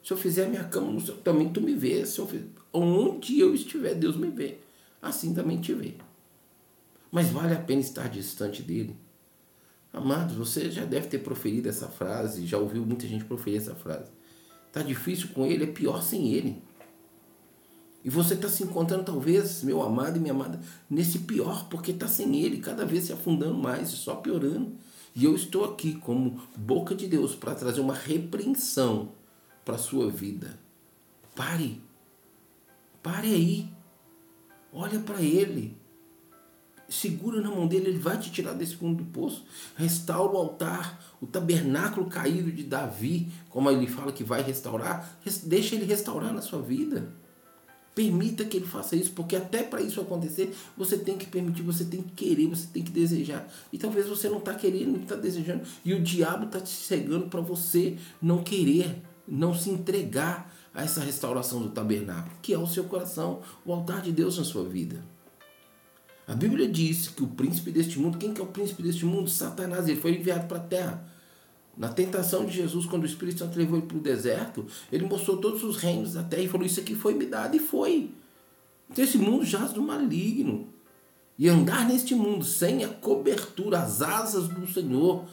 Se 0.03 0.13
eu 0.13 0.17
fizer 0.17 0.49
minha 0.49 0.65
cama 0.65 0.91
no 0.91 1.01
céu, 1.01 1.17
também 1.19 1.49
tu 1.51 1.61
me 1.61 1.75
vês. 1.75 2.11
Se 2.11 2.19
eu 2.19 2.27
fizer, 2.27 2.47
onde 2.73 3.39
eu 3.39 3.55
estiver, 3.55 3.95
Deus 3.95 4.17
me 4.17 4.29
vê. 4.29 4.59
Assim 5.01 5.35
também 5.35 5.61
te 5.61 5.73
vê. 5.73 5.95
Mas 7.11 7.29
vale 7.31 7.55
a 7.55 7.61
pena 7.61 7.81
estar 7.81 8.09
distante 8.09 8.63
dele. 8.63 8.97
Amados, 9.93 10.37
você 10.37 10.71
já 10.71 10.85
deve 10.85 11.09
ter 11.09 11.19
proferido 11.19 11.69
essa 11.69 11.89
frase, 11.89 12.47
já 12.47 12.59
ouviu 12.59 12.87
muita 12.87 13.09
gente 13.09 13.25
proferir 13.25 13.61
essa 13.61 13.75
frase. 13.75 14.11
Tá 14.73 14.83
difícil 14.83 15.29
com 15.35 15.45
ele, 15.45 15.65
é 15.65 15.67
pior 15.67 16.01
sem 16.03 16.33
ele. 16.33 16.63
E 18.03 18.09
você 18.09 18.35
está 18.35 18.49
se 18.49 18.63
encontrando, 18.63 19.05
talvez, 19.05 19.63
meu 19.63 19.83
amado 19.83 20.17
e 20.17 20.21
minha 20.21 20.33
amada, 20.33 20.59
nesse 20.89 21.21
pior, 21.21 21.69
porque 21.69 21.91
está 21.91 22.09
sem 22.09 22.41
Ele, 22.41 22.59
cada 22.59 22.87
vez 22.87 23.05
se 23.05 23.13
afundando 23.13 23.55
mais, 23.55 23.91
só 23.91 24.15
piorando. 24.15 24.73
E 25.15 25.25
eu 25.25 25.35
estou 25.35 25.65
aqui 25.65 25.95
como 25.95 26.41
boca 26.57 26.95
de 26.95 27.07
Deus 27.07 27.35
para 27.35 27.55
trazer 27.55 27.81
uma 27.81 27.95
repreensão 27.95 29.11
para 29.65 29.75
a 29.75 29.79
sua 29.79 30.11
vida. 30.11 30.59
Pare. 31.35 31.81
Pare 33.03 33.35
aí. 33.35 33.69
Olha 34.73 34.99
para 35.01 35.21
Ele. 35.21 35.77
Segura 36.89 37.41
na 37.41 37.51
mão 37.51 37.69
dele, 37.69 37.87
ele 37.87 37.99
vai 38.01 38.19
te 38.19 38.33
tirar 38.33 38.53
desse 38.53 38.75
fundo 38.75 39.05
do 39.05 39.11
poço. 39.13 39.45
Restaura 39.77 40.33
o 40.33 40.37
altar, 40.37 41.01
o 41.21 41.27
tabernáculo 41.27 42.07
caído 42.09 42.51
de 42.51 42.65
Davi, 42.65 43.31
como 43.49 43.71
ele 43.71 43.87
fala 43.87 44.11
que 44.11 44.25
vai 44.25 44.43
restaurar. 44.43 45.21
Deixa 45.45 45.77
ele 45.77 45.85
restaurar 45.85 46.33
na 46.33 46.43
sua 46.43 46.61
vida. 46.61 47.13
Permita 48.01 48.47
que 48.47 48.57
ele 48.57 48.67
faça 48.67 48.97
isso, 48.97 49.13
porque 49.13 49.37
até 49.37 49.63
para 49.63 49.83
isso 49.83 50.01
acontecer, 50.01 50.57
você 50.75 50.97
tem 50.97 51.19
que 51.19 51.27
permitir, 51.27 51.61
você 51.61 51.85
tem 51.85 52.01
que 52.01 52.13
querer, 52.13 52.47
você 52.47 52.67
tem 52.73 52.83
que 52.83 52.91
desejar. 52.91 53.47
E 53.71 53.77
talvez 53.77 54.09
você 54.09 54.27
não 54.27 54.39
está 54.39 54.55
querendo, 54.55 54.93
não 54.93 55.03
está 55.03 55.17
desejando, 55.17 55.65
e 55.85 55.93
o 55.93 56.01
diabo 56.01 56.47
está 56.47 56.59
te 56.59 56.71
cegando 56.71 57.27
para 57.27 57.43
você 57.43 57.99
não 58.23 58.43
querer, 58.43 59.03
não 59.29 59.55
se 59.55 59.69
entregar 59.69 60.51
a 60.73 60.83
essa 60.83 61.03
restauração 61.03 61.61
do 61.61 61.69
tabernáculo, 61.69 62.35
que 62.41 62.55
é 62.55 62.59
o 62.59 62.67
seu 62.67 62.85
coração, 62.85 63.43
o 63.67 63.73
altar 63.75 64.01
de 64.01 64.13
Deus 64.13 64.39
na 64.39 64.45
sua 64.45 64.67
vida. 64.67 65.05
A 66.27 66.35
Bíblia 66.35 66.67
diz 66.67 67.07
que 67.09 67.23
o 67.23 67.29
príncipe 67.29 67.71
deste 67.71 67.99
mundo, 67.99 68.17
quem 68.17 68.33
que 68.33 68.41
é 68.41 68.45
o 68.45 68.47
príncipe 68.47 68.83
deste 68.83 69.05
mundo? 69.05 69.29
Satanás, 69.29 69.87
ele 69.87 70.01
foi 70.01 70.15
enviado 70.15 70.49
para 70.49 70.57
a 70.57 70.61
terra 70.61 71.07
na 71.81 71.89
tentação 71.89 72.45
de 72.45 72.53
Jesus, 72.53 72.85
quando 72.85 73.05
o 73.05 73.07
Espírito 73.07 73.39
Santo 73.39 73.59
levou 73.59 73.79
ele 73.79 73.87
para 73.87 73.97
o 73.97 74.01
deserto, 74.01 74.67
ele 74.93 75.07
mostrou 75.07 75.39
todos 75.39 75.65
os 75.65 75.79
reinos 75.79 76.13
da 76.13 76.23
terra 76.23 76.43
e 76.43 76.49
falou: 76.49 76.67
Isso 76.67 76.79
aqui 76.79 76.95
foi 76.95 77.15
me 77.15 77.25
dado, 77.25 77.57
e 77.57 77.59
foi. 77.59 78.11
Então, 78.91 79.03
esse 79.03 79.17
mundo 79.17 79.47
jaz 79.47 79.73
do 79.73 79.81
maligno. 79.81 80.69
E 81.39 81.49
andar 81.49 81.89
neste 81.89 82.15
mundo 82.15 82.45
sem 82.45 82.85
a 82.85 82.89
cobertura, 82.89 83.79
as 83.79 84.03
asas 84.03 84.47
do 84.47 84.71
Senhor, 84.71 85.25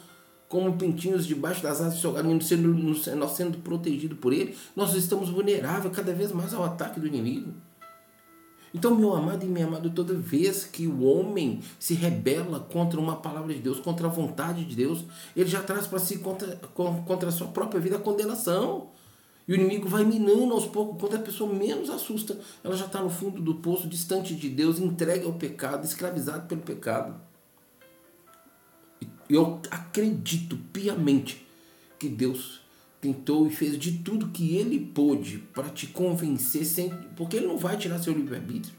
como 0.48 0.78
pintinhos 0.78 1.26
debaixo 1.26 1.62
das 1.62 1.82
asas 1.82 1.96
do 1.96 2.00
seu 2.00 2.12
galinho, 2.12 2.40
sendo, 2.40 2.66
nós 3.14 3.32
sendo 3.32 3.58
protegidos 3.58 4.18
por 4.18 4.32
Ele, 4.32 4.56
nós 4.74 4.94
estamos 4.94 5.28
vulneráveis 5.28 5.94
cada 5.94 6.14
vez 6.14 6.32
mais 6.32 6.54
ao 6.54 6.64
ataque 6.64 6.98
do 6.98 7.06
inimigo. 7.06 7.52
Então, 8.74 8.94
meu 8.94 9.14
amado 9.14 9.44
e 9.44 9.48
minha 9.48 9.66
amada, 9.66 9.88
toda 9.88 10.14
vez 10.14 10.64
que 10.64 10.86
o 10.86 11.02
homem 11.02 11.60
se 11.78 11.94
rebela 11.94 12.60
contra 12.60 13.00
uma 13.00 13.16
palavra 13.16 13.54
de 13.54 13.60
Deus, 13.60 13.80
contra 13.80 14.06
a 14.06 14.10
vontade 14.10 14.64
de 14.64 14.76
Deus, 14.76 15.04
ele 15.34 15.48
já 15.48 15.62
traz 15.62 15.86
para 15.86 15.98
si 15.98 16.18
contra, 16.18 16.56
contra 16.56 17.28
a 17.28 17.32
sua 17.32 17.48
própria 17.48 17.80
vida 17.80 17.96
a 17.96 18.00
condenação. 18.00 18.88
E 19.46 19.52
o 19.52 19.54
inimigo 19.54 19.88
vai 19.88 20.04
minando 20.04 20.52
aos 20.52 20.66
poucos, 20.66 21.00
quando 21.00 21.16
a 21.16 21.24
pessoa 21.24 21.50
menos 21.50 21.88
assusta, 21.88 22.38
ela 22.62 22.76
já 22.76 22.84
está 22.84 23.00
no 23.00 23.08
fundo 23.08 23.40
do 23.40 23.54
poço, 23.54 23.88
distante 23.88 24.34
de 24.34 24.50
Deus, 24.50 24.78
entregue 24.78 25.24
ao 25.24 25.32
pecado, 25.32 25.86
escravizado 25.86 26.46
pelo 26.46 26.60
pecado. 26.60 27.18
Eu 29.28 29.60
acredito 29.70 30.58
piamente 30.70 31.46
que 31.98 32.08
Deus 32.08 32.60
tentou 33.00 33.46
e 33.46 33.50
fez 33.50 33.78
de 33.78 33.98
tudo 33.98 34.28
que 34.28 34.56
ele 34.56 34.78
pôde 34.80 35.38
para 35.54 35.68
te 35.68 35.86
convencer, 35.86 36.64
sem, 36.64 36.90
porque 37.16 37.36
ele 37.36 37.46
não 37.46 37.58
vai 37.58 37.76
tirar 37.76 37.98
seu 37.98 38.12
livre-arbítrio. 38.12 38.74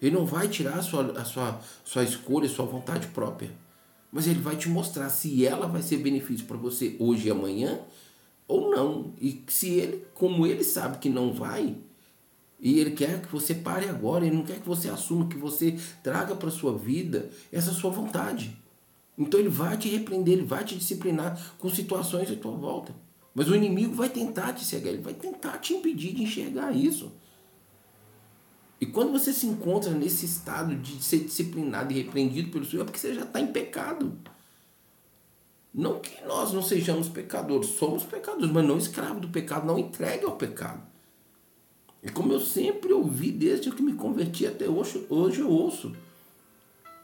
Ele 0.00 0.14
não 0.14 0.24
vai 0.24 0.48
tirar 0.48 0.78
a 0.78 0.82
sua, 0.82 1.12
a 1.12 1.24
sua, 1.24 1.60
sua 1.84 2.04
escolha, 2.04 2.48
sua 2.48 2.66
vontade 2.66 3.08
própria. 3.08 3.50
Mas 4.10 4.26
ele 4.26 4.40
vai 4.40 4.56
te 4.56 4.68
mostrar 4.68 5.10
se 5.10 5.44
ela 5.44 5.66
vai 5.66 5.82
ser 5.82 5.98
benefício 5.98 6.46
para 6.46 6.56
você 6.56 6.96
hoje 6.98 7.28
e 7.28 7.30
amanhã 7.30 7.80
ou 8.46 8.70
não. 8.70 9.12
E 9.20 9.44
se 9.48 9.70
ele, 9.70 10.04
como 10.14 10.46
ele 10.46 10.64
sabe 10.64 10.98
que 10.98 11.08
não 11.08 11.32
vai, 11.32 11.76
e 12.60 12.80
ele 12.80 12.92
quer 12.92 13.22
que 13.22 13.30
você 13.30 13.54
pare 13.54 13.88
agora, 13.88 14.26
ele 14.26 14.36
não 14.36 14.44
quer 14.44 14.60
que 14.60 14.66
você 14.66 14.88
assuma, 14.88 15.28
que 15.28 15.36
você 15.36 15.78
traga 16.02 16.34
para 16.34 16.50
sua 16.50 16.76
vida 16.76 17.30
essa 17.52 17.72
sua 17.72 17.90
vontade. 17.90 18.56
Então 19.16 19.38
ele 19.38 19.48
vai 19.48 19.76
te 19.76 19.88
repreender, 19.88 20.34
ele 20.34 20.46
vai 20.46 20.64
te 20.64 20.76
disciplinar 20.76 21.40
com 21.58 21.68
situações 21.68 22.30
à 22.30 22.36
tua 22.36 22.52
volta. 22.52 22.94
Mas 23.34 23.48
o 23.48 23.54
inimigo 23.54 23.94
vai 23.94 24.08
tentar 24.08 24.52
te 24.52 24.64
cegar, 24.64 24.92
ele 24.92 25.02
vai 25.02 25.14
tentar 25.14 25.58
te 25.58 25.74
impedir 25.74 26.14
de 26.14 26.22
enxergar 26.22 26.72
isso. 26.72 27.12
E 28.80 28.86
quando 28.86 29.12
você 29.12 29.32
se 29.32 29.46
encontra 29.46 29.90
nesse 29.90 30.24
estado 30.26 30.74
de 30.76 31.02
ser 31.02 31.20
disciplinado 31.20 31.92
e 31.92 32.02
repreendido 32.02 32.50
pelo 32.50 32.64
Senhor, 32.64 32.82
é 32.82 32.84
porque 32.84 32.98
você 32.98 33.14
já 33.14 33.22
está 33.22 33.40
em 33.40 33.48
pecado. 33.48 34.16
Não 35.74 35.98
que 35.98 36.24
nós 36.24 36.52
não 36.52 36.62
sejamos 36.62 37.08
pecadores, 37.08 37.70
somos 37.70 38.04
pecadores, 38.04 38.50
mas 38.50 38.64
não 38.64 38.78
escravos 38.78 39.20
do 39.20 39.28
pecado, 39.28 39.66
não 39.66 39.78
entregue 39.78 40.24
ao 40.24 40.36
pecado. 40.36 40.82
E 42.02 42.08
como 42.08 42.32
eu 42.32 42.40
sempre 42.40 42.92
ouvi 42.92 43.32
desde 43.32 43.70
que 43.70 43.82
me 43.82 43.94
converti 43.94 44.46
até 44.46 44.68
hoje, 44.68 45.04
hoje 45.08 45.40
eu 45.40 45.50
ouço. 45.50 45.94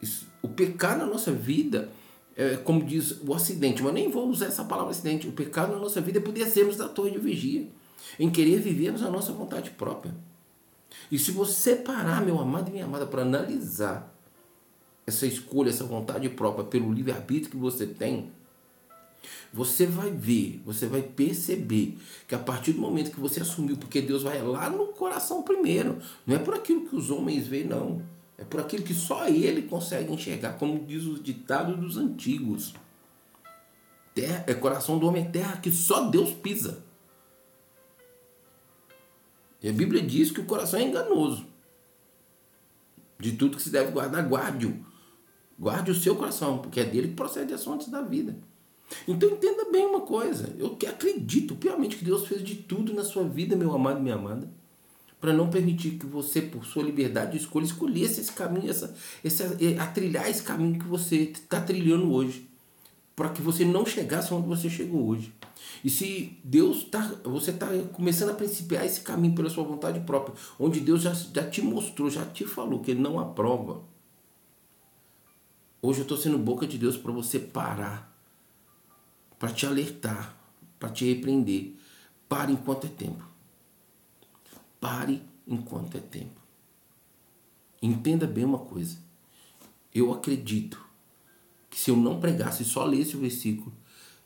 Isso, 0.01 0.27
o 0.43 0.49
pecado 0.49 0.99
na 0.99 1.07
nossa 1.07 1.33
vida 1.33 1.91
é 2.37 2.57
como 2.57 2.85
diz 2.85 3.21
o 3.23 3.33
acidente, 3.33 3.83
mas 3.83 3.95
nem 3.95 4.11
vou 4.11 4.29
usar 4.29 4.47
essa 4.47 4.65
palavra 4.65 4.91
acidente. 4.91 5.29
O 5.29 5.33
pecado 5.33 5.73
na 5.73 5.79
nossa 5.79 6.01
vida 6.01 6.19
é 6.19 6.23
poder 6.23 6.47
sermos 6.47 6.77
da 6.77 6.89
torre 6.89 7.13
de 7.13 7.19
vigia, 7.19 7.69
em 8.19 8.31
querer 8.31 8.61
vivermos 8.61 9.03
a 9.03 9.11
nossa 9.11 9.33
vontade 9.33 9.71
própria. 9.71 10.15
E 11.11 11.19
se 11.19 11.31
você 11.31 11.77
parar, 11.77 12.25
meu 12.25 12.41
amado 12.41 12.69
e 12.69 12.73
minha 12.73 12.85
amada, 12.85 13.07
para 13.07 13.23
analisar 13.23 14.13
essa 15.07 15.27
escolha, 15.27 15.71
essa 15.71 15.85
vontade 15.85 16.29
própria 16.29 16.65
pelo 16.65 16.93
livre-arbítrio 16.93 17.51
que 17.51 17.57
você 17.57 17.87
tem, 17.87 18.31
você 19.53 19.87
vai 19.87 20.11
ver, 20.11 20.61
você 20.65 20.87
vai 20.87 21.03
perceber 21.03 21.97
que 22.27 22.35
a 22.35 22.39
partir 22.39 22.73
do 22.73 22.81
momento 22.81 23.11
que 23.11 23.21
você 23.21 23.41
assumiu, 23.41 23.77
porque 23.77 24.01
Deus 24.01 24.23
vai 24.23 24.43
lá 24.43 24.69
no 24.69 24.89
coração 24.89 25.43
primeiro, 25.43 25.99
não 26.27 26.37
é 26.37 26.39
por 26.39 26.55
aquilo 26.55 26.89
que 26.89 26.97
os 26.97 27.11
homens 27.11 27.47
veem, 27.47 27.65
não. 27.65 28.03
É 28.37 28.45
por 28.45 28.61
aquilo 28.61 28.83
que 28.83 28.95
só 28.95 29.29
ele 29.29 29.63
consegue 29.63 30.13
enxergar, 30.13 30.55
como 30.55 30.85
diz 30.85 31.05
o 31.05 31.23
ditado 31.23 31.77
dos 31.77 31.97
antigos. 31.97 32.75
Terra, 34.15 34.45
é 34.47 34.55
coração 34.55 34.99
do 34.99 35.07
homem 35.07 35.25
é 35.25 35.29
terra 35.29 35.57
que 35.57 35.71
só 35.71 36.09
Deus 36.09 36.33
pisa. 36.33 36.83
E 39.63 39.69
a 39.69 39.73
Bíblia 39.73 40.03
diz 40.03 40.31
que 40.31 40.41
o 40.41 40.45
coração 40.45 40.79
é 40.79 40.83
enganoso. 40.83 41.47
De 43.19 43.33
tudo 43.33 43.57
que 43.57 43.63
se 43.63 43.71
deve 43.71 43.93
guardar, 43.93 44.27
guarde-o. 44.29 44.85
Guarde 45.59 45.91
o 45.91 45.95
seu 45.95 46.17
coração, 46.17 46.59
porque 46.59 46.81
é 46.81 46.85
dele 46.85 47.09
que 47.09 47.15
procede 47.15 47.55
as 47.55 47.65
fontes 47.65 47.89
da 47.89 48.03
vida. 48.03 48.37
Então 49.09 49.31
entenda 49.31 49.71
bem 49.71 49.87
uma 49.87 50.03
coisa. 50.03 50.55
Eu 50.59 50.77
acredito 50.89 51.57
piamente 51.57 51.97
que 51.97 52.05
Deus 52.05 52.27
fez 52.27 52.43
de 52.43 52.57
tudo 52.57 52.93
na 52.93 53.05
sua 53.05 53.25
vida, 53.25 53.57
meu 53.57 53.75
amado 53.75 54.01
minha 54.01 54.17
amada, 54.17 54.51
para 55.25 55.33
não 55.33 55.49
permitir 55.49 55.93
que 55.93 56.05
você, 56.05 56.43
por 56.43 56.67
sua 56.67 56.83
liberdade 56.83 57.31
de 57.31 57.39
escolha, 57.39 57.65
escolhesse 57.65 58.21
esse 58.21 58.31
caminho, 58.31 58.69
essa, 58.69 58.95
esse, 59.25 59.43
a 59.79 59.87
trilhar 59.87 60.29
esse 60.29 60.43
caminho 60.43 60.79
que 60.79 60.85
você 60.85 61.17
está 61.17 61.63
trilhando 61.63 62.13
hoje. 62.13 62.47
Para 63.17 63.31
que 63.31 63.41
você 63.41 63.65
não 63.65 63.87
chegasse 63.87 64.35
onde 64.35 64.47
você 64.47 64.69
chegou 64.69 65.09
hoje. 65.09 65.33
E 65.83 65.89
se 65.89 66.37
Deus 66.45 66.83
está, 66.83 67.01
você 67.25 67.53
está 67.53 67.69
começando 67.95 68.33
a 68.33 68.35
principiar 68.35 68.85
esse 68.85 69.01
caminho 69.01 69.35
pela 69.35 69.49
sua 69.49 69.65
vontade 69.65 69.99
própria, 70.01 70.37
onde 70.61 70.79
Deus 70.79 71.01
já, 71.01 71.15
já 71.15 71.49
te 71.49 71.63
mostrou, 71.63 72.11
já 72.11 72.27
te 72.27 72.45
falou 72.45 72.81
que 72.81 72.91
Ele 72.91 73.01
não 73.01 73.19
aprova. 73.19 73.81
Hoje 75.81 76.01
eu 76.01 76.03
estou 76.03 76.19
sendo 76.19 76.37
boca 76.37 76.67
de 76.67 76.77
Deus 76.77 76.99
para 76.99 77.13
você 77.13 77.39
parar, 77.39 78.15
para 79.39 79.51
te 79.51 79.65
alertar, 79.65 80.37
para 80.79 80.91
te 80.91 81.07
repreender. 81.07 81.73
Pare 82.29 82.53
enquanto 82.53 82.87
é 82.87 82.91
tempo. 82.91 83.34
Pare 84.85 85.23
enquanto 85.49 85.97
é 85.97 86.01
tempo. 86.01 86.39
Entenda 87.81 88.27
bem 88.27 88.45
uma 88.45 88.59
coisa. 88.59 88.99
Eu 89.95 90.13
acredito 90.13 90.79
que 91.71 91.81
se 91.81 91.91
eu 91.91 91.97
não 91.97 92.21
pregasse, 92.21 92.67
só 92.67 92.85
lesse 92.85 93.17
o 93.17 93.21
versículo, 93.21 93.73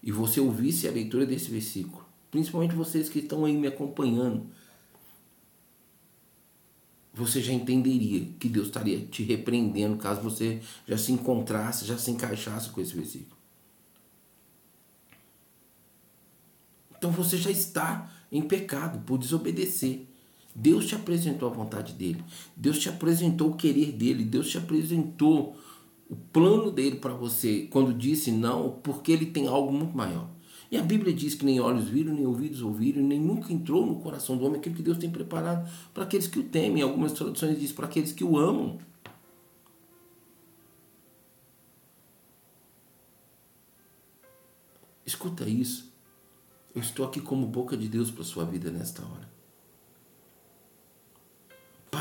e 0.02 0.10
você 0.10 0.40
ouvisse 0.40 0.88
a 0.88 0.90
leitura 0.90 1.24
desse 1.24 1.48
versículo, 1.48 2.04
principalmente 2.28 2.74
vocês 2.74 3.08
que 3.08 3.20
estão 3.20 3.44
aí 3.44 3.56
me 3.56 3.68
acompanhando, 3.68 4.50
você 7.14 7.40
já 7.40 7.52
entenderia 7.52 8.26
que 8.40 8.48
Deus 8.48 8.66
estaria 8.66 9.06
te 9.06 9.22
repreendendo 9.22 9.96
caso 9.96 10.20
você 10.22 10.60
já 10.88 10.98
se 10.98 11.12
encontrasse, 11.12 11.84
já 11.84 11.96
se 11.96 12.10
encaixasse 12.10 12.70
com 12.70 12.80
esse 12.80 12.96
versículo. 12.96 13.36
Então 16.96 17.12
você 17.12 17.36
já 17.36 17.48
está 17.48 18.12
em 18.32 18.42
pecado 18.42 18.98
por 19.06 19.18
desobedecer. 19.18 20.17
Deus 20.60 20.86
te 20.86 20.96
apresentou 20.96 21.48
a 21.48 21.52
vontade 21.52 21.92
dele. 21.92 22.22
Deus 22.56 22.80
te 22.80 22.88
apresentou 22.88 23.50
o 23.50 23.54
querer 23.54 23.92
dele. 23.92 24.24
Deus 24.24 24.48
te 24.48 24.58
apresentou 24.58 25.56
o 26.10 26.16
plano 26.16 26.72
dele 26.72 26.96
para 26.96 27.14
você 27.14 27.68
quando 27.70 27.94
disse 27.94 28.32
não, 28.32 28.70
porque 28.82 29.12
ele 29.12 29.26
tem 29.26 29.46
algo 29.46 29.72
muito 29.72 29.96
maior. 29.96 30.28
E 30.68 30.76
a 30.76 30.82
Bíblia 30.82 31.14
diz 31.14 31.36
que 31.36 31.44
nem 31.44 31.60
olhos 31.60 31.88
viram, 31.88 32.12
nem 32.12 32.26
ouvidos 32.26 32.60
ouviram, 32.60 33.00
nem 33.00 33.20
nunca 33.20 33.52
entrou 33.52 33.86
no 33.86 34.00
coração 34.00 34.36
do 34.36 34.44
homem 34.44 34.58
aquilo 34.58 34.74
que 34.74 34.82
Deus 34.82 34.98
tem 34.98 35.08
preparado 35.08 35.70
para 35.94 36.02
aqueles 36.02 36.26
que 36.26 36.40
o 36.40 36.42
temem. 36.42 36.82
Algumas 36.82 37.12
traduções 37.12 37.56
dizem 37.56 37.76
para 37.76 37.86
aqueles 37.86 38.10
que 38.10 38.24
o 38.24 38.36
amam. 38.36 38.78
Escuta 45.06 45.48
isso. 45.48 45.92
Eu 46.74 46.82
estou 46.82 47.06
aqui 47.06 47.20
como 47.20 47.46
boca 47.46 47.76
de 47.76 47.88
Deus 47.88 48.10
para 48.10 48.24
sua 48.24 48.44
vida 48.44 48.72
nesta 48.72 49.02
hora. 49.04 49.37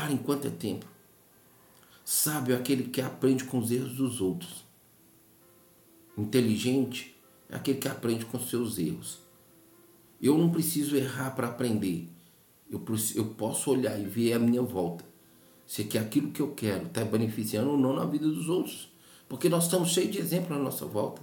Para 0.08 0.14
enquanto 0.14 0.46
é 0.46 0.50
tempo. 0.50 0.86
Sábio 2.02 2.54
é 2.54 2.58
aquele 2.58 2.84
que 2.84 2.98
aprende 2.98 3.44
com 3.44 3.58
os 3.58 3.70
erros 3.70 3.92
dos 3.92 4.22
outros. 4.22 4.64
Inteligente 6.16 7.14
é 7.50 7.56
aquele 7.56 7.76
que 7.76 7.88
aprende 7.88 8.24
com 8.24 8.38
os 8.38 8.48
seus 8.48 8.78
erros. 8.78 9.18
Eu 10.18 10.38
não 10.38 10.50
preciso 10.50 10.96
errar 10.96 11.32
para 11.32 11.48
aprender. 11.48 12.08
Eu, 12.70 12.82
eu 13.14 13.26
posso 13.34 13.70
olhar 13.70 14.00
e 14.00 14.06
ver 14.06 14.32
a 14.32 14.38
minha 14.38 14.62
volta. 14.62 15.04
Se 15.66 15.82
é 15.82 15.84
que 15.84 15.98
aquilo 15.98 16.30
que 16.30 16.40
eu 16.40 16.54
quero 16.54 16.86
está 16.86 17.04
beneficiando 17.04 17.72
ou 17.72 17.76
não 17.76 17.94
na 17.94 18.06
vida 18.06 18.26
dos 18.26 18.48
outros. 18.48 18.90
Porque 19.28 19.50
nós 19.50 19.64
estamos 19.64 19.90
cheios 19.90 20.10
de 20.10 20.18
exemplos 20.18 20.56
na 20.56 20.64
nossa 20.64 20.86
volta. 20.86 21.20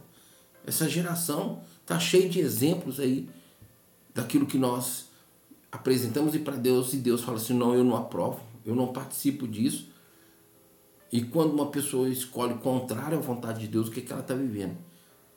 Essa 0.63 0.87
geração 0.87 1.63
está 1.81 1.99
cheia 1.99 2.29
de 2.29 2.39
exemplos 2.39 2.99
aí 2.99 3.27
daquilo 4.13 4.45
que 4.45 4.59
nós 4.59 5.07
apresentamos 5.71 6.35
e 6.35 6.39
para 6.39 6.55
Deus 6.55 6.93
e 6.93 6.97
Deus 6.97 7.21
fala 7.21 7.37
assim: 7.37 7.55
não, 7.55 7.73
eu 7.73 7.83
não 7.83 7.97
aprovo, 7.97 8.39
eu 8.65 8.75
não 8.75 8.91
participo 8.91 9.47
disso. 9.47 9.91
E 11.11 11.21
quando 11.21 11.53
uma 11.53 11.67
pessoa 11.67 12.09
escolhe 12.09 12.55
contrário 12.55 13.17
à 13.17 13.21
vontade 13.21 13.61
de 13.61 13.67
Deus, 13.67 13.87
o 13.87 13.91
que, 13.91 14.01
que 14.01 14.11
ela 14.11 14.21
está 14.21 14.33
vivendo? 14.33 14.75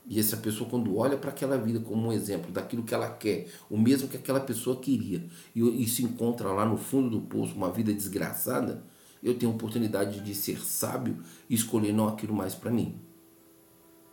E 0.07 0.19
essa 0.19 0.35
pessoa, 0.35 0.67
quando 0.67 0.97
olha 0.97 1.15
para 1.15 1.29
aquela 1.29 1.55
vida 1.57 1.79
como 1.79 2.07
um 2.07 2.11
exemplo 2.11 2.51
daquilo 2.51 2.83
que 2.83 2.93
ela 2.93 3.09
quer, 3.11 3.47
o 3.69 3.77
mesmo 3.77 4.07
que 4.07 4.17
aquela 4.17 4.39
pessoa 4.39 4.79
queria, 4.79 5.23
e, 5.55 5.83
e 5.83 5.87
se 5.87 6.03
encontra 6.03 6.51
lá 6.51 6.65
no 6.65 6.77
fundo 6.77 7.11
do 7.11 7.21
poço, 7.21 7.55
uma 7.55 7.71
vida 7.71 7.93
desgraçada, 7.93 8.83
eu 9.21 9.37
tenho 9.37 9.51
a 9.51 9.55
oportunidade 9.55 10.21
de 10.21 10.33
ser 10.33 10.59
sábio 10.61 11.17
e 11.47 11.53
escolher 11.53 11.93
não 11.93 12.07
aquilo 12.07 12.33
mais 12.33 12.55
para 12.55 12.71
mim. 12.71 12.99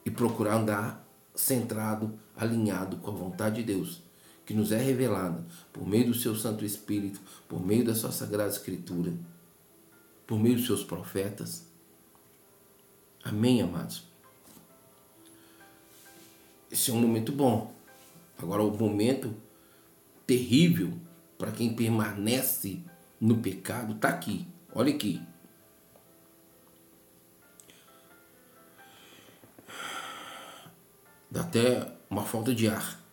E 0.04 0.10
procurar 0.10 0.56
andar 0.56 1.08
centrado, 1.34 2.18
alinhado 2.36 2.98
com 2.98 3.10
a 3.10 3.14
vontade 3.14 3.56
de 3.56 3.74
Deus, 3.74 4.02
que 4.46 4.54
nos 4.54 4.72
é 4.72 4.78
revelada 4.78 5.44
por 5.72 5.86
meio 5.86 6.06
do 6.06 6.14
seu 6.14 6.34
Santo 6.34 6.64
Espírito, 6.64 7.20
por 7.48 7.64
meio 7.64 7.84
da 7.84 7.94
sua 7.94 8.12
Sagrada 8.12 8.50
Escritura 8.50 9.12
por 10.26 10.38
meio 10.38 10.56
dos 10.56 10.66
seus 10.66 10.82
profetas. 10.82 11.64
Amém, 13.22 13.62
amados? 13.62 14.02
Esse 16.70 16.90
é 16.90 16.94
um 16.94 17.00
momento 17.00 17.32
bom. 17.32 17.72
Agora, 18.36 18.62
o 18.62 18.76
momento 18.76 19.34
terrível 20.26 20.92
para 21.38 21.52
quem 21.52 21.74
permanece 21.74 22.82
no 23.20 23.38
pecado 23.38 23.94
está 23.94 24.08
aqui. 24.08 24.46
Olha 24.74 24.92
aqui. 24.92 25.22
Dá 31.30 31.42
até 31.42 31.92
uma 32.10 32.24
falta 32.24 32.54
de 32.54 32.68
ar. 32.68 33.05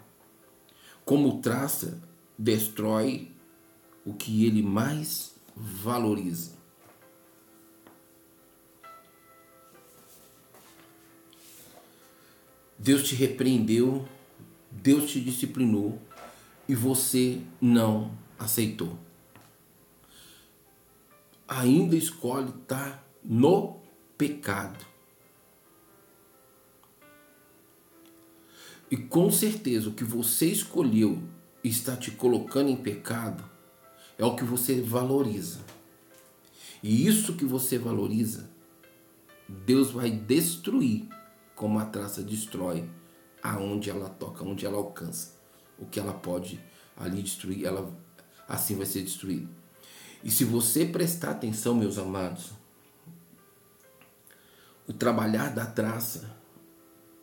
Como 1.06 1.42
traça, 1.42 2.02
destrói 2.38 3.32
o 4.06 4.13
que 4.13 4.46
ele 4.46 4.62
mais 4.62 5.34
valoriza. 5.56 6.52
Deus 12.78 13.04
te 13.04 13.16
repreendeu, 13.16 14.06
Deus 14.70 15.10
te 15.10 15.22
disciplinou 15.22 15.98
e 16.68 16.76
você 16.76 17.42
não 17.62 18.12
aceitou. 18.38 18.98
Ainda 21.48 21.96
escolhe 21.96 22.50
estar 22.50 23.06
no 23.24 23.78
pecado. 24.18 24.93
E 28.94 28.98
com 28.98 29.32
certeza 29.32 29.90
o 29.90 29.94
que 29.94 30.04
você 30.04 30.46
escolheu 30.46 31.20
está 31.64 31.98
te 31.98 32.12
colocando 32.12 32.70
em 32.70 32.76
pecado 32.76 33.44
é 34.20 34.24
o 34.24 34.36
que 34.36 34.44
você 34.44 34.84
valoriza. 34.84 35.62
E 36.84 37.08
isso 37.08 37.34
que 37.34 37.44
você 37.44 37.80
valoriza, 37.80 38.48
Deus 39.50 39.90
vai 39.90 40.12
destruir 40.12 41.10
como 41.56 41.80
a 41.80 41.86
traça 41.86 42.22
destrói 42.22 42.88
aonde 43.42 43.90
ela 43.90 44.10
toca, 44.10 44.44
onde 44.44 44.64
ela 44.64 44.78
alcança. 44.78 45.34
O 45.80 45.88
que 45.88 46.00
ela 46.00 46.14
pode 46.14 46.64
ali 46.96 47.24
destruir, 47.24 47.66
ela 47.66 47.92
assim 48.48 48.76
vai 48.76 48.86
ser 48.86 49.02
destruída. 49.02 49.50
E 50.24 50.30
se 50.30 50.44
você 50.44 50.86
prestar 50.86 51.32
atenção, 51.32 51.74
meus 51.74 51.98
amados, 51.98 52.52
o 54.88 54.94
trabalhar 54.94 55.50
da 55.50 55.66
traça, 55.66 56.43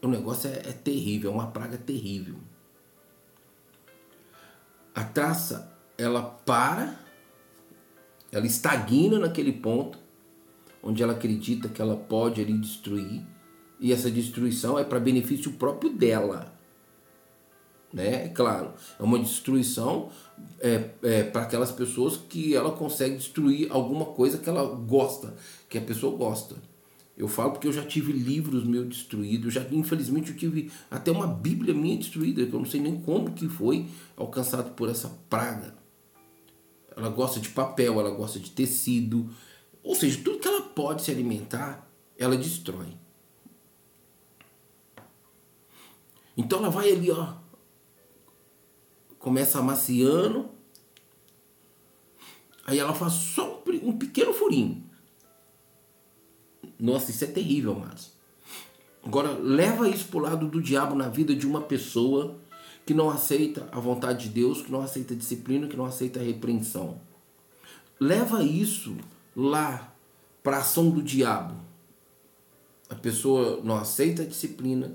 o 0.02 0.08
negócio 0.08 0.48
é, 0.48 0.58
é 0.58 0.72
terrível, 0.72 1.30
é 1.30 1.34
uma 1.34 1.48
praga 1.48 1.76
terrível. 1.76 2.36
A 4.94 5.04
traça, 5.04 5.72
ela 5.96 6.22
para, 6.22 6.98
ela 8.32 8.46
estagna 8.46 9.18
naquele 9.18 9.52
ponto 9.52 9.98
onde 10.82 11.02
ela 11.02 11.12
acredita 11.12 11.68
que 11.68 11.80
ela 11.80 11.96
pode 11.96 12.40
ali 12.40 12.56
destruir, 12.56 13.22
e 13.78 13.92
essa 13.92 14.10
destruição 14.10 14.78
é 14.78 14.84
para 14.84 15.00
benefício 15.00 15.52
próprio 15.52 15.90
dela. 15.90 16.52
Né? 17.92 18.26
É 18.26 18.28
claro, 18.28 18.72
é 18.98 19.02
uma 19.02 19.18
destruição 19.18 20.10
é, 20.60 20.90
é, 21.02 21.22
para 21.24 21.42
aquelas 21.42 21.72
pessoas 21.72 22.16
que 22.16 22.54
ela 22.54 22.70
consegue 22.72 23.16
destruir 23.16 23.70
alguma 23.70 24.06
coisa 24.06 24.38
que 24.38 24.48
ela 24.48 24.64
gosta, 24.64 25.34
que 25.68 25.78
a 25.78 25.80
pessoa 25.80 26.16
gosta. 26.16 26.56
Eu 27.20 27.28
falo 27.28 27.50
porque 27.50 27.68
eu 27.68 27.72
já 27.72 27.84
tive 27.84 28.14
livros 28.14 28.64
meus 28.64 28.88
destruídos, 28.88 29.52
já 29.52 29.60
infelizmente 29.70 30.30
eu 30.30 30.36
tive 30.38 30.72
até 30.90 31.12
uma 31.12 31.26
Bíblia 31.26 31.74
minha 31.74 31.98
destruída, 31.98 32.46
que 32.46 32.54
eu 32.54 32.58
não 32.58 32.64
sei 32.64 32.80
nem 32.80 32.98
como 32.98 33.32
que 33.32 33.46
foi 33.46 33.86
alcançado 34.16 34.70
por 34.70 34.88
essa 34.88 35.10
praga. 35.28 35.76
Ela 36.96 37.10
gosta 37.10 37.38
de 37.38 37.50
papel, 37.50 38.00
ela 38.00 38.10
gosta 38.10 38.40
de 38.40 38.50
tecido, 38.50 39.28
ou 39.82 39.94
seja, 39.94 40.18
tudo 40.24 40.38
que 40.38 40.48
ela 40.48 40.62
pode 40.62 41.02
se 41.02 41.10
alimentar, 41.10 41.86
ela 42.16 42.38
destrói. 42.38 42.88
Então 46.34 46.60
ela 46.60 46.70
vai 46.70 46.90
ali, 46.90 47.10
ó, 47.10 47.34
começa 49.18 49.58
amaciando, 49.58 50.48
aí 52.64 52.78
ela 52.78 52.94
faz 52.94 53.12
só 53.12 53.62
um 53.82 53.98
pequeno 53.98 54.32
furinho. 54.32 54.89
Nossa, 56.80 57.10
isso 57.10 57.24
é 57.24 57.26
terrível, 57.26 57.74
mas. 57.74 58.12
Agora, 59.04 59.32
leva 59.32 59.88
isso 59.88 60.06
para 60.08 60.18
o 60.18 60.22
lado 60.22 60.48
do 60.48 60.62
diabo 60.62 60.94
na 60.94 61.08
vida 61.08 61.34
de 61.34 61.46
uma 61.46 61.60
pessoa 61.60 62.38
que 62.84 62.94
não 62.94 63.10
aceita 63.10 63.68
a 63.70 63.78
vontade 63.78 64.28
de 64.28 64.30
Deus, 64.30 64.62
que 64.62 64.72
não 64.72 64.80
aceita 64.80 65.14
disciplina, 65.14 65.68
que 65.68 65.76
não 65.76 65.84
aceita 65.84 66.20
repreensão. 66.20 67.00
Leva 67.98 68.42
isso 68.42 68.96
lá 69.36 69.94
para 70.42 70.56
a 70.56 70.60
ação 70.60 70.90
do 70.90 71.02
diabo. 71.02 71.54
A 72.88 72.94
pessoa 72.94 73.60
não 73.62 73.76
aceita 73.76 74.22
a 74.22 74.26
disciplina, 74.26 74.92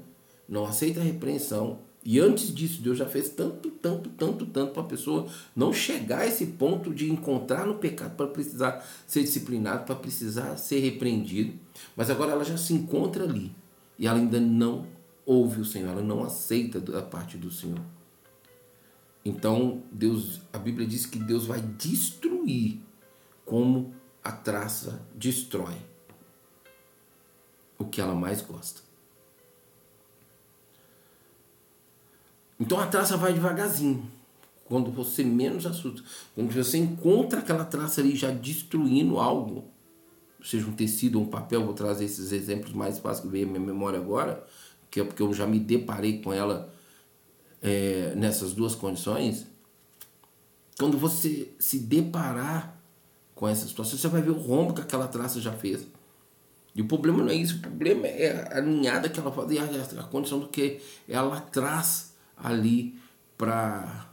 não 0.50 0.66
aceita 0.66 1.00
a 1.00 1.04
repreensão, 1.04 1.80
e 2.06 2.20
antes 2.20 2.54
disso, 2.54 2.84
Deus 2.84 3.00
já 3.00 3.08
fez 3.08 3.30
tanto, 3.30 3.72
tanto, 3.72 4.12
tanto, 4.12 4.46
tanto 4.46 4.74
para 4.74 4.84
a 4.84 4.86
pessoa 4.86 5.28
não 5.56 5.74
chegar 5.74 6.20
a 6.20 6.28
esse 6.28 6.46
ponto 6.46 6.94
de 6.94 7.12
encontrar 7.12 7.66
no 7.66 7.80
pecado 7.80 8.16
para 8.16 8.28
precisar 8.28 8.88
ser 9.08 9.24
disciplinado, 9.24 9.86
para 9.86 9.96
precisar 9.96 10.56
ser 10.58 10.82
repreendido. 10.82 11.58
Mas 11.96 12.12
agora 12.12 12.34
ela 12.34 12.46
já 12.46 12.58
se 12.58 12.76
encontra 12.76 13.24
ali 13.24 13.52
e 13.98 14.06
ela 14.06 14.20
ainda 14.20 14.40
não 14.40 14.86
ouve 15.26 15.60
o 15.60 15.66
Senhor, 15.66 15.90
ela 15.90 16.04
não 16.04 16.24
aceita 16.24 16.78
a 16.96 17.02
parte 17.02 17.38
do 17.38 17.50
Senhor. 17.50 17.82
Então, 19.26 19.82
Deus, 19.92 20.42
a 20.54 20.60
Bíblia 20.60 20.86
diz 20.86 21.08
que 21.08 21.18
Deus 21.18 21.48
vai 21.48 21.60
destruir 21.60 22.82
como 23.44 23.96
a 24.24 24.32
traça 24.32 25.02
destrói 25.16 25.76
o 27.80 27.86
que 27.86 28.00
ela 28.00 28.14
mais 28.14 28.44
gosta. 28.44 28.85
Então 32.60 32.80
a 32.80 32.88
traça 32.88 33.18
vai 33.18 33.34
devagarzinho. 33.34 34.10
Quando 34.66 34.90
você 34.90 35.24
menos 35.24 35.66
assusta. 35.66 36.04
Quando 36.34 36.52
você 36.52 36.78
encontra 36.78 37.40
aquela 37.40 37.66
traça 37.66 38.02
ali 38.02 38.16
já 38.16 38.32
destruindo 38.32 39.20
algo, 39.20 39.66
seja 40.44 40.66
um 40.68 40.74
tecido 40.74 41.20
ou 41.20 41.26
um 41.26 41.28
papel, 41.28 41.64
vou 41.64 41.74
trazer 41.74 42.06
esses 42.06 42.32
exemplos 42.32 42.74
mais 42.74 42.98
fáceis 43.00 43.26
que 43.26 43.28
veio 43.32 43.48
à 43.48 43.52
minha 43.52 43.64
memória 43.64 44.00
agora, 44.00 44.46
que 44.90 45.00
é 45.00 45.04
porque 45.04 45.22
eu 45.22 45.34
já 45.34 45.46
me 45.46 45.60
deparei 45.60 46.22
com 46.22 46.34
ela 46.34 46.74
é, 47.62 48.14
nessas 48.16 48.54
duas 48.54 48.74
condições. 48.74 49.46
Quando 50.80 50.98
você 50.98 51.50
se 51.60 51.80
deparar 51.80 52.76
com 53.36 53.48
essa 53.48 53.68
situação, 53.68 53.98
você 53.98 54.08
vai 54.08 54.22
ver 54.22 54.32
o 54.32 54.40
rombo 54.40 54.74
que 54.74 54.82
aquela 54.82 55.08
traça 55.08 55.40
já 55.40 55.52
fez. 55.52 55.86
E 56.74 56.82
o 56.82 56.88
problema 56.88 57.20
não 57.20 57.30
é 57.30 57.36
isso, 57.36 57.58
o 57.58 57.60
problema 57.60 58.08
é 58.08 58.58
a 58.58 58.62
ninhada 58.62 59.10
que 59.10 59.20
ela 59.20 59.32
faz 59.32 59.50
e 59.52 59.60
a, 59.60 59.64
a 60.02 60.04
condição 60.04 60.40
do 60.40 60.48
que 60.48 60.82
ela 61.08 61.40
traz 61.40 62.15
ali 62.38 63.00
para 63.38 64.08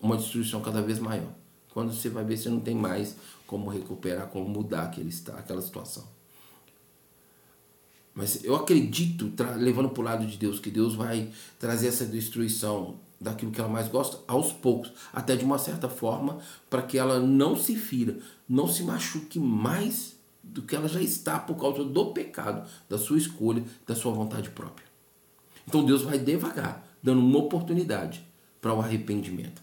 uma 0.00 0.16
destruição 0.16 0.60
cada 0.60 0.82
vez 0.82 0.98
maior. 0.98 1.32
Quando 1.70 1.92
você 1.92 2.08
vai 2.08 2.24
ver, 2.24 2.36
você 2.36 2.48
não 2.48 2.60
tem 2.60 2.74
mais 2.74 3.16
como 3.46 3.70
recuperar, 3.70 4.28
como 4.28 4.48
mudar 4.48 4.84
aquele, 4.84 5.10
aquela 5.34 5.62
situação. 5.62 6.04
Mas 8.14 8.44
eu 8.44 8.54
acredito, 8.54 9.32
levando 9.56 9.88
para 9.88 10.00
o 10.00 10.04
lado 10.04 10.26
de 10.26 10.36
Deus, 10.36 10.58
que 10.58 10.70
Deus 10.70 10.94
vai 10.94 11.30
trazer 11.58 11.88
essa 11.88 12.04
destruição 12.04 12.96
daquilo 13.18 13.52
que 13.52 13.60
ela 13.60 13.70
mais 13.70 13.88
gosta 13.88 14.18
aos 14.26 14.52
poucos, 14.52 14.92
até 15.12 15.36
de 15.36 15.44
uma 15.44 15.58
certa 15.58 15.88
forma, 15.88 16.38
para 16.68 16.82
que 16.82 16.98
ela 16.98 17.20
não 17.20 17.56
se 17.56 17.76
fira, 17.76 18.18
não 18.48 18.68
se 18.68 18.82
machuque 18.82 19.38
mais 19.38 20.16
do 20.42 20.60
que 20.60 20.74
ela 20.74 20.88
já 20.88 21.00
está 21.00 21.38
por 21.38 21.54
causa 21.54 21.84
do 21.84 22.12
pecado, 22.12 22.68
da 22.88 22.98
sua 22.98 23.16
escolha, 23.16 23.64
da 23.86 23.94
sua 23.94 24.12
vontade 24.12 24.50
própria. 24.50 24.86
Então 25.66 25.84
Deus 25.84 26.02
vai 26.02 26.18
devagar, 26.18 26.84
dando 27.02 27.20
uma 27.20 27.38
oportunidade 27.38 28.24
para 28.60 28.72
o 28.72 28.80
arrependimento. 28.80 29.60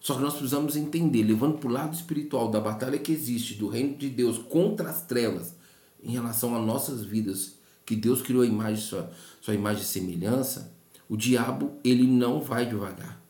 Só 0.00 0.16
que 0.16 0.22
nós 0.22 0.32
precisamos 0.32 0.74
entender, 0.74 1.22
levando 1.22 1.58
para 1.58 1.68
o 1.68 1.72
lado 1.72 1.94
espiritual 1.94 2.50
da 2.50 2.60
batalha 2.60 2.98
que 2.98 3.12
existe 3.12 3.54
do 3.54 3.68
reino 3.68 3.96
de 3.96 4.10
Deus 4.10 4.36
contra 4.36 4.90
as 4.90 5.02
trevas 5.02 5.54
em 6.02 6.10
relação 6.10 6.56
às 6.56 6.66
nossas 6.66 7.04
vidas, 7.04 7.56
que 7.86 7.94
Deus 7.94 8.20
criou 8.20 8.42
a 8.42 8.46
imagem, 8.46 8.82
sua, 8.82 9.12
sua 9.40 9.54
imagem 9.54 9.82
e 9.82 9.86
semelhança, 9.86 10.72
o 11.08 11.16
diabo 11.16 11.78
ele 11.84 12.04
não 12.04 12.40
vai 12.40 12.66
devagar. 12.66 13.22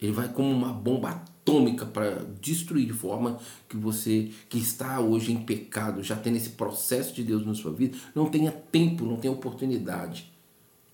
Ele 0.00 0.12
vai 0.12 0.32
como 0.32 0.50
uma 0.50 0.72
bomba 0.72 1.10
atômica 1.10 1.84
para 1.84 2.24
destruir 2.40 2.86
de 2.86 2.94
forma 2.94 3.38
que 3.68 3.76
você 3.76 4.30
que 4.48 4.56
está 4.58 4.98
hoje 5.00 5.30
em 5.30 5.44
pecado, 5.44 6.02
já 6.02 6.16
tendo 6.16 6.36
esse 6.36 6.50
processo 6.50 7.14
de 7.14 7.22
Deus 7.22 7.44
na 7.44 7.54
sua 7.54 7.72
vida, 7.72 7.98
não 8.14 8.30
tenha 8.30 8.50
tempo, 8.50 9.04
não 9.04 9.16
tenha 9.16 9.32
oportunidade 9.32 10.33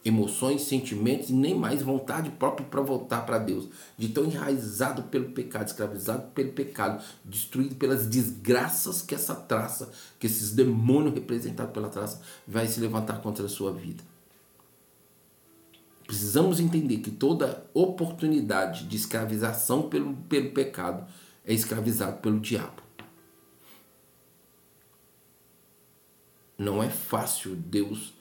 emoções, 0.05 0.63
sentimentos 0.63 1.29
e 1.29 1.33
nem 1.33 1.55
mais 1.55 1.83
vontade 1.83 2.31
própria 2.31 2.67
para 2.67 2.81
voltar 2.81 3.27
para 3.27 3.39
Deus. 3.39 3.69
De 3.99 4.09
tão 4.09 4.25
enraizado 4.25 5.05
pelo 5.05 5.31
pecado, 5.31 5.67
escravizado 5.67 6.31
pelo 6.31 6.53
pecado, 6.53 7.05
destruído 7.25 7.75
pelas 7.75 8.07
desgraças 8.07 9.03
que 9.03 9.15
essa 9.15 9.35
traça, 9.35 9.91
que 10.19 10.27
esses 10.27 10.53
demônios 10.53 11.15
representados 11.15 11.73
pela 11.73 11.89
traça, 11.89 12.21
vai 12.47 12.67
se 12.67 12.81
levantar 12.81 13.21
contra 13.21 13.45
a 13.45 13.49
sua 13.49 13.73
vida. 13.73 14.03
Precisamos 16.07 16.59
entender 16.59 16.99
que 16.99 17.11
toda 17.11 17.65
oportunidade 17.73 18.85
de 18.87 18.97
escravização 18.97 19.89
pelo, 19.89 20.17
pelo 20.29 20.51
pecado 20.51 21.07
é 21.45 21.53
escravizado 21.53 22.19
pelo 22.19 22.41
diabo. 22.41 22.83
Não 26.59 26.83
é 26.83 26.91
fácil 26.91 27.55
Deus 27.55 28.13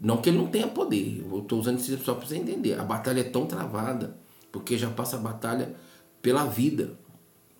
não 0.00 0.16
que 0.16 0.30
ele 0.30 0.38
não 0.38 0.46
tenha 0.46 0.66
poder, 0.66 1.22
eu 1.30 1.40
estou 1.40 1.60
usando 1.60 1.78
isso 1.78 1.96
só 1.98 2.14
para 2.14 2.26
você 2.26 2.36
entender. 2.36 2.80
A 2.80 2.84
batalha 2.84 3.20
é 3.20 3.24
tão 3.24 3.44
travada, 3.44 4.16
porque 4.50 4.78
já 4.78 4.88
passa 4.88 5.16
a 5.16 5.20
batalha 5.20 5.74
pela 6.22 6.46
vida. 6.46 6.98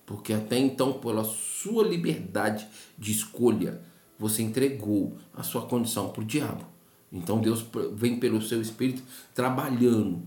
Porque 0.07 0.33
até 0.33 0.57
então, 0.57 0.93
pela 0.93 1.23
sua 1.23 1.83
liberdade 1.83 2.67
de 2.97 3.11
escolha, 3.11 3.79
você 4.17 4.41
entregou 4.41 5.15
a 5.35 5.43
sua 5.43 5.61
condição 5.67 6.09
para 6.09 6.21
o 6.21 6.25
diabo. 6.25 6.65
Então 7.13 7.39
Deus 7.39 7.63
vem 7.93 8.19
pelo 8.19 8.41
seu 8.41 8.59
espírito 8.59 9.03
trabalhando. 9.35 10.23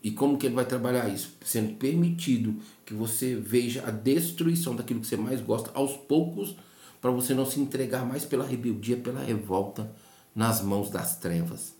E 0.00 0.12
como 0.12 0.38
que 0.38 0.46
ele 0.46 0.54
vai 0.54 0.64
trabalhar 0.64 1.08
isso? 1.08 1.34
Sendo 1.44 1.74
permitido 1.74 2.54
que 2.86 2.94
você 2.94 3.34
veja 3.34 3.84
a 3.84 3.90
destruição 3.90 4.76
daquilo 4.76 5.00
que 5.00 5.06
você 5.08 5.16
mais 5.16 5.40
gosta 5.40 5.72
aos 5.74 5.96
poucos, 5.96 6.54
para 7.00 7.10
você 7.10 7.34
não 7.34 7.44
se 7.44 7.58
entregar 7.58 8.06
mais 8.06 8.24
pela 8.24 8.44
rebeldia, 8.44 8.96
pela 8.96 9.20
revolta 9.20 9.90
nas 10.34 10.60
mãos 10.60 10.90
das 10.90 11.16
trevas. 11.16 11.74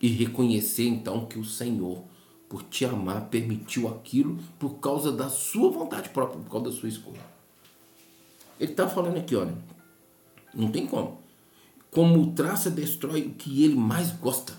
E 0.00 0.08
reconhecer 0.08 0.86
então 0.86 1.26
que 1.26 1.38
o 1.38 1.44
Senhor, 1.44 2.02
por 2.48 2.62
te 2.64 2.84
amar, 2.84 3.28
permitiu 3.28 3.88
aquilo 3.88 4.38
por 4.58 4.78
causa 4.80 5.12
da 5.12 5.28
sua 5.28 5.70
vontade 5.70 6.08
própria, 6.08 6.40
por 6.40 6.50
causa 6.50 6.70
da 6.70 6.76
sua 6.76 6.88
escolha. 6.88 7.20
Ele 8.58 8.72
está 8.72 8.88
falando 8.88 9.16
aqui, 9.16 9.34
olha, 9.34 9.54
não 10.54 10.70
tem 10.70 10.86
como. 10.86 11.20
Como 11.90 12.20
o 12.20 12.32
traça 12.32 12.70
destrói 12.70 13.22
o 13.22 13.34
que 13.34 13.64
ele 13.64 13.74
mais 13.74 14.10
gosta. 14.12 14.54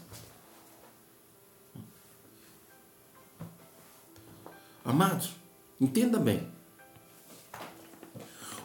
Amados, 4.86 5.32
entenda 5.80 6.20
bem. 6.20 6.48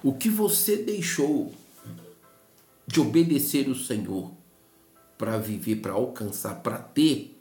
O 0.02 0.12
que 0.12 0.28
você 0.28 0.76
deixou 0.76 1.52
de 2.88 3.00
obedecer 3.00 3.68
o 3.68 3.74
Senhor 3.74 4.32
para 5.18 5.36
viver, 5.36 5.76
para 5.76 5.92
alcançar, 5.92 6.62
para 6.62 6.78
ter, 6.78 7.38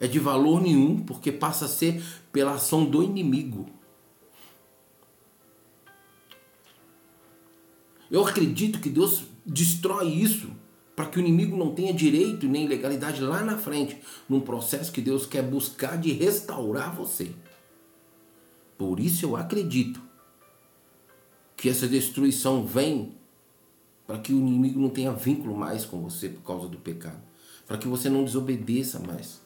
é 0.00 0.06
de 0.06 0.18
valor 0.18 0.62
nenhum, 0.62 0.98
porque 1.04 1.30
passa 1.30 1.66
a 1.66 1.68
ser 1.68 2.02
pela 2.32 2.54
ação 2.54 2.86
do 2.86 3.02
inimigo. 3.02 3.68
Eu 8.10 8.26
acredito 8.26 8.80
que 8.80 8.88
Deus 8.88 9.24
destrói 9.44 10.08
isso 10.08 10.50
para 10.96 11.06
que 11.06 11.18
o 11.18 11.20
inimigo 11.20 11.58
não 11.58 11.74
tenha 11.74 11.92
direito 11.92 12.48
nem 12.48 12.66
legalidade 12.66 13.20
lá 13.20 13.42
na 13.42 13.58
frente, 13.58 14.00
num 14.26 14.40
processo 14.40 14.90
que 14.90 15.02
Deus 15.02 15.26
quer 15.26 15.42
buscar 15.42 15.98
de 15.98 16.12
restaurar 16.12 16.96
você. 16.96 17.32
Por 18.78 18.98
isso 18.98 19.26
eu 19.26 19.36
acredito 19.36 20.07
que 21.58 21.68
essa 21.68 21.88
destruição 21.88 22.64
vem 22.64 23.12
para 24.06 24.18
que 24.18 24.32
o 24.32 24.38
inimigo 24.38 24.80
não 24.80 24.88
tenha 24.88 25.12
vínculo 25.12 25.54
mais 25.54 25.84
com 25.84 26.00
você 26.00 26.30
por 26.30 26.42
causa 26.42 26.68
do 26.68 26.78
pecado, 26.78 27.20
para 27.66 27.76
que 27.76 27.86
você 27.86 28.08
não 28.08 28.24
desobedeça 28.24 28.98
mais, 29.00 29.42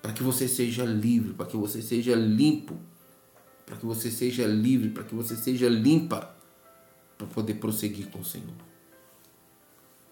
para 0.00 0.12
que 0.12 0.22
você 0.22 0.46
seja 0.46 0.84
livre, 0.84 1.32
para 1.32 1.46
que 1.46 1.56
você 1.56 1.82
seja 1.82 2.14
limpo, 2.14 2.76
para 3.66 3.76
que 3.76 3.86
você 3.86 4.10
seja 4.10 4.46
livre, 4.46 4.90
para 4.90 5.02
que 5.02 5.14
você 5.14 5.34
seja 5.34 5.68
limpa 5.68 6.36
para 7.16 7.26
poder 7.26 7.54
prosseguir 7.54 8.08
com 8.10 8.20
o 8.20 8.24
Senhor. 8.24 8.54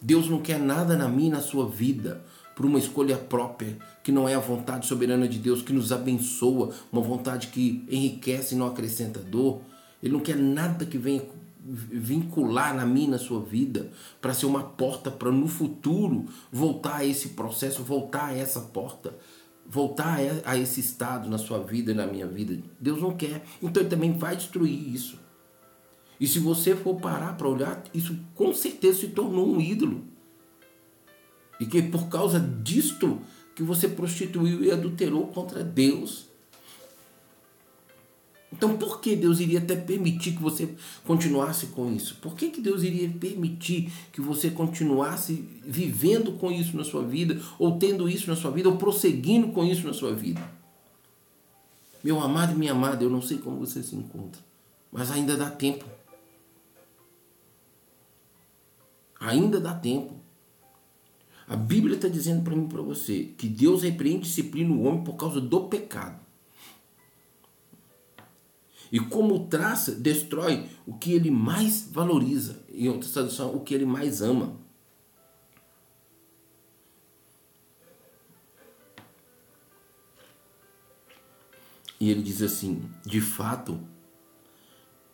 Deus 0.01 0.29
não 0.29 0.41
quer 0.41 0.59
nada 0.59 0.97
na 0.97 1.09
minha 1.09 1.29
e 1.29 1.33
na 1.33 1.41
sua 1.41 1.69
vida 1.69 2.25
por 2.57 2.65
uma 2.67 2.79
escolha 2.79 3.17
própria, 3.17 3.79
que 4.03 4.11
não 4.11 4.29
é 4.29 4.35
a 4.35 4.41
vontade 4.41 4.87
soberana 4.87 5.29
de 5.29 5.39
Deus, 5.39 5.63
que 5.63 5.73
nos 5.73 5.93
abençoa, 5.93 6.75
uma 6.91 7.03
vontade 7.03 7.49
que 7.49 7.85
enriquece 7.89 8.55
e 8.55 8.59
não 8.59 8.67
acrescenta 8.67 9.21
dor. 9.21 9.61
Ele 10.03 10.13
não 10.13 10.21
quer 10.21 10.37
nada 10.37 10.87
que 10.87 10.99
venha 10.99 11.23
vincular 11.69 12.75
na 12.75 12.87
minha 12.87 13.11
na 13.11 13.19
sua 13.19 13.41
vida 13.41 13.91
para 14.21 14.33
ser 14.33 14.47
uma 14.47 14.63
porta 14.63 15.11
para 15.11 15.31
no 15.31 15.47
futuro 15.47 16.25
voltar 16.51 16.97
a 16.97 17.05
esse 17.05 17.31
processo, 17.31 17.83
voltar 17.83 18.27
a 18.27 18.37
essa 18.37 18.61
porta, 18.61 19.15
voltar 19.67 20.19
a 20.45 20.57
esse 20.57 20.81
estado 20.81 21.29
na 21.29 21.37
sua 21.37 21.59
vida 21.59 21.93
e 21.93 21.95
na 21.95 22.07
minha 22.07 22.27
vida. 22.27 22.63
Deus 22.81 23.03
não 23.03 23.15
quer. 23.17 23.45
Então 23.63 23.83
ele 23.83 23.91
também 23.91 24.13
vai 24.13 24.37
destruir 24.37 24.95
isso. 24.95 25.19
E 26.21 26.27
se 26.27 26.39
você 26.39 26.75
for 26.75 26.97
parar 26.97 27.37
para 27.37 27.49
olhar, 27.49 27.85
isso 27.93 28.19
com 28.35 28.53
certeza 28.55 29.01
se 29.01 29.09
tornou 29.09 29.47
um 29.47 29.61
ídolo. 29.61 30.05
E 31.61 31.67
que 31.67 31.83
por 31.83 32.09
causa 32.09 32.41
disto 32.41 33.21
que 33.55 33.63
você 33.63 33.89
prostituiu 33.89 34.65
e 34.65 34.71
adulterou 34.71 35.27
contra 35.29 35.63
Deus. 35.63 36.28
Então 38.53 38.77
por 38.79 39.01
que 39.01 39.15
Deus 39.15 39.41
iria 39.41 39.59
até 39.59 39.77
permitir 39.77 40.33
que 40.33 40.43
você 40.43 40.75
continuasse 41.05 41.67
com 41.67 41.93
isso? 41.93 42.17
Por 42.17 42.35
que, 42.35 42.51
que 42.51 42.61
Deus 42.61 42.83
iria 42.83 43.09
permitir 43.09 43.93
que 44.11 44.21
você 44.21 44.51
continuasse 44.51 45.45
vivendo 45.63 46.33
com 46.33 46.51
isso 46.51 46.77
na 46.77 46.85
sua 46.85 47.03
vida, 47.03 47.41
ou 47.59 47.79
tendo 47.79 48.09
isso 48.09 48.29
na 48.29 48.37
sua 48.37 48.51
vida, 48.51 48.69
ou 48.69 48.77
prosseguindo 48.77 49.49
com 49.49 49.65
isso 49.65 49.87
na 49.87 49.93
sua 49.93 50.15
vida? 50.15 50.41
Meu 52.03 52.21
amado 52.21 52.55
e 52.55 52.57
minha 52.57 52.73
amada, 52.73 53.05
eu 53.05 53.11
não 53.11 53.21
sei 53.21 53.39
como 53.39 53.59
você 53.59 53.83
se 53.83 53.95
encontra, 53.95 54.41
mas 54.91 55.11
ainda 55.11 55.37
dá 55.37 55.51
tempo. 55.51 55.85
Ainda 59.21 59.61
dá 59.61 59.75
tempo. 59.75 60.15
A 61.47 61.57
Bíblia 61.57 61.97
está 61.97 62.09
dizendo 62.09 62.43
para 62.43 62.55
mim 62.55 62.65
e 62.65 62.69
para 62.69 62.83
você 62.83 63.25
que 63.37 63.49
Deus 63.49 63.83
repreende 63.83 64.19
e 64.19 64.23
disciplina 64.23 64.73
o 64.73 64.85
homem 64.85 65.03
por 65.03 65.17
causa 65.17 65.41
do 65.41 65.63
pecado. 65.65 66.28
E 68.91 68.99
como 68.99 69.47
traça, 69.49 69.93
destrói 69.93 70.69
o 70.87 70.95
que 70.95 71.13
ele 71.13 71.31
mais 71.31 71.89
valoriza. 71.91 72.63
Em 72.73 72.89
outra 72.89 73.09
tradução, 73.09 73.55
o 73.55 73.61
que 73.61 73.75
ele 73.75 73.85
mais 73.85 74.23
ama. 74.23 74.57
E 82.01 82.11
ele 82.11 82.23
diz 82.23 82.41
assim: 82.43 82.89
de 83.05 83.21
fato, 83.21 83.79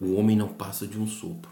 o 0.00 0.14
homem 0.14 0.36
não 0.36 0.48
passa 0.48 0.86
de 0.86 0.98
um 0.98 1.06
sopro. 1.06 1.50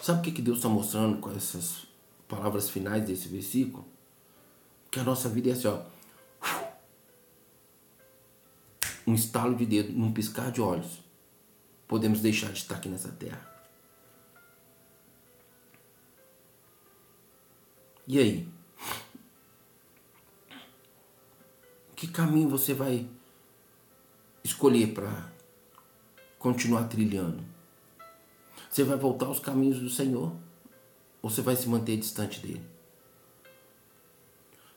Sabe 0.00 0.20
o 0.20 0.22
que, 0.22 0.32
que 0.32 0.42
Deus 0.42 0.58
está 0.58 0.68
mostrando 0.68 1.18
com 1.18 1.30
essas 1.30 1.86
palavras 2.26 2.70
finais 2.70 3.04
desse 3.04 3.28
versículo? 3.28 3.84
Que 4.90 5.00
a 5.00 5.04
nossa 5.04 5.28
vida 5.28 5.50
é 5.50 5.52
assim, 5.52 5.68
ó. 5.68 5.82
Um 9.10 9.14
estalo 9.14 9.56
de 9.56 9.66
dedo, 9.66 9.92
num 9.92 10.12
piscar 10.12 10.52
de 10.52 10.60
olhos. 10.60 11.02
Podemos 11.88 12.20
deixar 12.20 12.52
de 12.52 12.60
estar 12.60 12.76
aqui 12.76 12.88
nessa 12.88 13.08
terra. 13.08 13.44
E 18.06 18.20
aí? 18.20 18.48
Que 21.96 22.06
caminho 22.06 22.48
você 22.48 22.72
vai 22.72 23.08
escolher 24.44 24.94
para 24.94 25.28
continuar 26.38 26.84
trilhando? 26.84 27.42
Você 28.70 28.84
vai 28.84 28.96
voltar 28.96 29.26
aos 29.26 29.40
caminhos 29.40 29.80
do 29.80 29.90
Senhor 29.90 30.32
ou 31.20 31.28
você 31.28 31.42
vai 31.42 31.56
se 31.56 31.68
manter 31.68 31.96
distante 31.96 32.38
dele? 32.38 32.64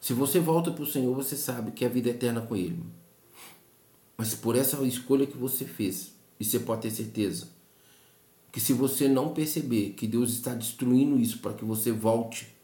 Se 0.02 0.12
você 0.12 0.39
volta 0.39 0.72
para 0.72 0.84
o 0.84 0.88
Senhor, 0.88 1.13
você 1.13 1.36
sabe 1.36 1.72
que 1.72 1.86
a 1.86 1.89
vida 1.89 2.10
é 2.10 2.13
eterna 2.13 2.41
com 2.41 2.56
Ele. 2.56 2.84
Mas 4.17 4.34
por 4.36 4.56
essa 4.56 4.82
escolha 4.84 5.26
que 5.26 5.38
você 5.38 5.65
fez, 5.65 6.13
e 6.39 6.45
você 6.45 6.60
pode 6.60 6.82
ter 6.82 6.91
certeza 6.91 7.49
que 8.52 8.60
se 8.60 8.71
você 8.71 9.08
não 9.08 9.34
perceber 9.34 9.91
que 9.91 10.06
Deus 10.06 10.32
está 10.32 10.54
destruindo 10.54 11.19
isso 11.19 11.39
para 11.39 11.54
que 11.54 11.65
você 11.65 11.91
volte 11.91 12.56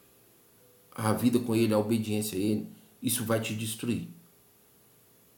à 0.94 1.12
vida 1.12 1.40
com 1.40 1.54
Ele, 1.54 1.74
à 1.74 1.78
obediência 1.78 2.38
a 2.38 2.40
Ele, 2.40 2.68
isso 3.02 3.24
vai 3.24 3.40
te 3.40 3.54
destruir. 3.54 4.08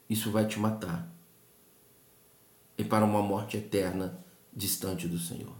Isso 0.07 0.29
vai 0.29 0.45
te 0.45 0.59
matar. 0.59 1.11
E 2.77 2.83
para 2.83 3.03
uma 3.03 3.21
morte 3.21 3.57
eterna 3.57 4.23
distante 4.55 5.07
do 5.07 5.17
Senhor. 5.17 5.55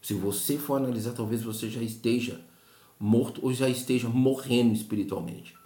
Se 0.00 0.14
você 0.14 0.56
for 0.56 0.76
analisar, 0.76 1.12
talvez 1.12 1.42
você 1.42 1.68
já 1.68 1.82
esteja 1.82 2.40
morto 2.98 3.44
ou 3.44 3.52
já 3.52 3.68
esteja 3.68 4.08
morrendo 4.08 4.72
espiritualmente. 4.72 5.56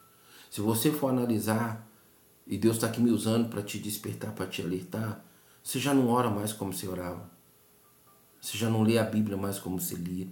Se 0.50 0.60
você 0.60 0.90
for 0.90 1.08
analisar, 1.08 1.86
e 2.46 2.58
Deus 2.58 2.76
está 2.76 2.86
aqui 2.86 3.00
me 3.00 3.10
usando 3.10 3.48
para 3.48 3.62
te 3.62 3.78
despertar, 3.78 4.32
para 4.32 4.46
te 4.46 4.62
alertar, 4.62 5.24
você 5.62 5.78
já 5.78 5.94
não 5.94 6.08
ora 6.08 6.28
mais 6.28 6.52
como 6.52 6.72
você 6.72 6.88
orava. 6.88 7.30
Você 8.40 8.58
já 8.58 8.68
não 8.68 8.82
lê 8.82 8.98
a 8.98 9.04
Bíblia 9.04 9.36
mais 9.36 9.58
como 9.58 9.80
você 9.80 9.94
lia. 9.94 10.26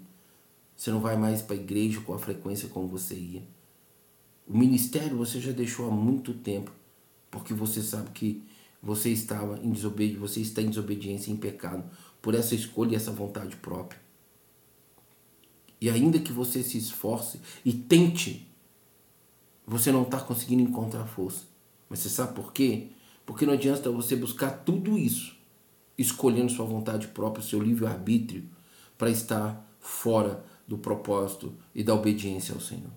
Você 0.76 0.90
não 0.90 1.00
vai 1.00 1.16
mais 1.16 1.40
para 1.42 1.54
a 1.54 1.58
igreja 1.58 2.00
com 2.00 2.12
a 2.12 2.18
frequência 2.18 2.68
como 2.68 2.88
você 2.88 3.14
ia. 3.14 3.42
O 4.46 4.56
ministério 4.56 5.16
você 5.16 5.40
já 5.40 5.52
deixou 5.52 5.86
há 5.88 5.90
muito 5.92 6.34
tempo, 6.34 6.72
porque 7.30 7.54
você 7.54 7.80
sabe 7.80 8.10
que 8.10 8.42
você 8.82 9.10
estava 9.10 9.58
em 9.58 9.70
desobediência, 9.70 10.20
você 10.20 10.40
está 10.40 10.60
em 10.60 10.68
desobediência, 10.68 11.30
em 11.30 11.36
pecado 11.36 11.84
por 12.20 12.34
essa 12.34 12.54
escolha 12.54 12.92
e 12.92 12.96
essa 12.96 13.12
vontade 13.12 13.54
própria. 13.56 14.00
E 15.80 15.88
ainda 15.88 16.18
que 16.18 16.32
você 16.32 16.62
se 16.62 16.76
esforce 16.76 17.40
e 17.64 17.72
tente, 17.72 18.50
você 19.66 19.92
não 19.92 20.02
está 20.02 20.20
conseguindo 20.20 20.62
encontrar 20.62 21.06
força. 21.06 21.49
Mas 21.90 21.98
você 21.98 22.08
sabe 22.08 22.34
por 22.34 22.52
quê? 22.52 22.92
Porque 23.26 23.44
não 23.44 23.52
adianta 23.52 23.90
você 23.90 24.14
buscar 24.14 24.64
tudo 24.64 24.96
isso, 24.96 25.36
escolhendo 25.98 26.52
sua 26.52 26.64
vontade 26.64 27.08
própria, 27.08 27.44
seu 27.44 27.60
livre-arbítrio, 27.60 28.48
para 28.96 29.10
estar 29.10 29.68
fora 29.80 30.44
do 30.66 30.78
propósito 30.78 31.52
e 31.74 31.82
da 31.82 31.92
obediência 31.92 32.54
ao 32.54 32.60
Senhor. 32.60 32.92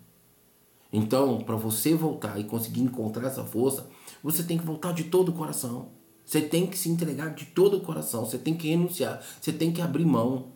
Então, 0.91 1.41
para 1.41 1.55
você 1.55 1.95
voltar 1.95 2.39
e 2.39 2.43
conseguir 2.43 2.81
encontrar 2.81 3.27
essa 3.27 3.43
força, 3.43 3.89
você 4.21 4.43
tem 4.43 4.59
que 4.59 4.65
voltar 4.65 4.93
de 4.93 5.05
todo 5.05 5.29
o 5.29 5.33
coração. 5.33 5.89
Você 6.23 6.39
tem 6.39 6.67
que 6.67 6.77
se 6.77 6.87
entregar 6.87 7.33
de 7.33 7.45
todo 7.45 7.77
o 7.77 7.81
coração, 7.81 8.25
você 8.25 8.37
tem 8.37 8.55
que 8.55 8.69
renunciar, 8.69 9.21
você 9.41 9.51
tem 9.51 9.71
que 9.73 9.81
abrir 9.81 10.05
mão. 10.05 10.53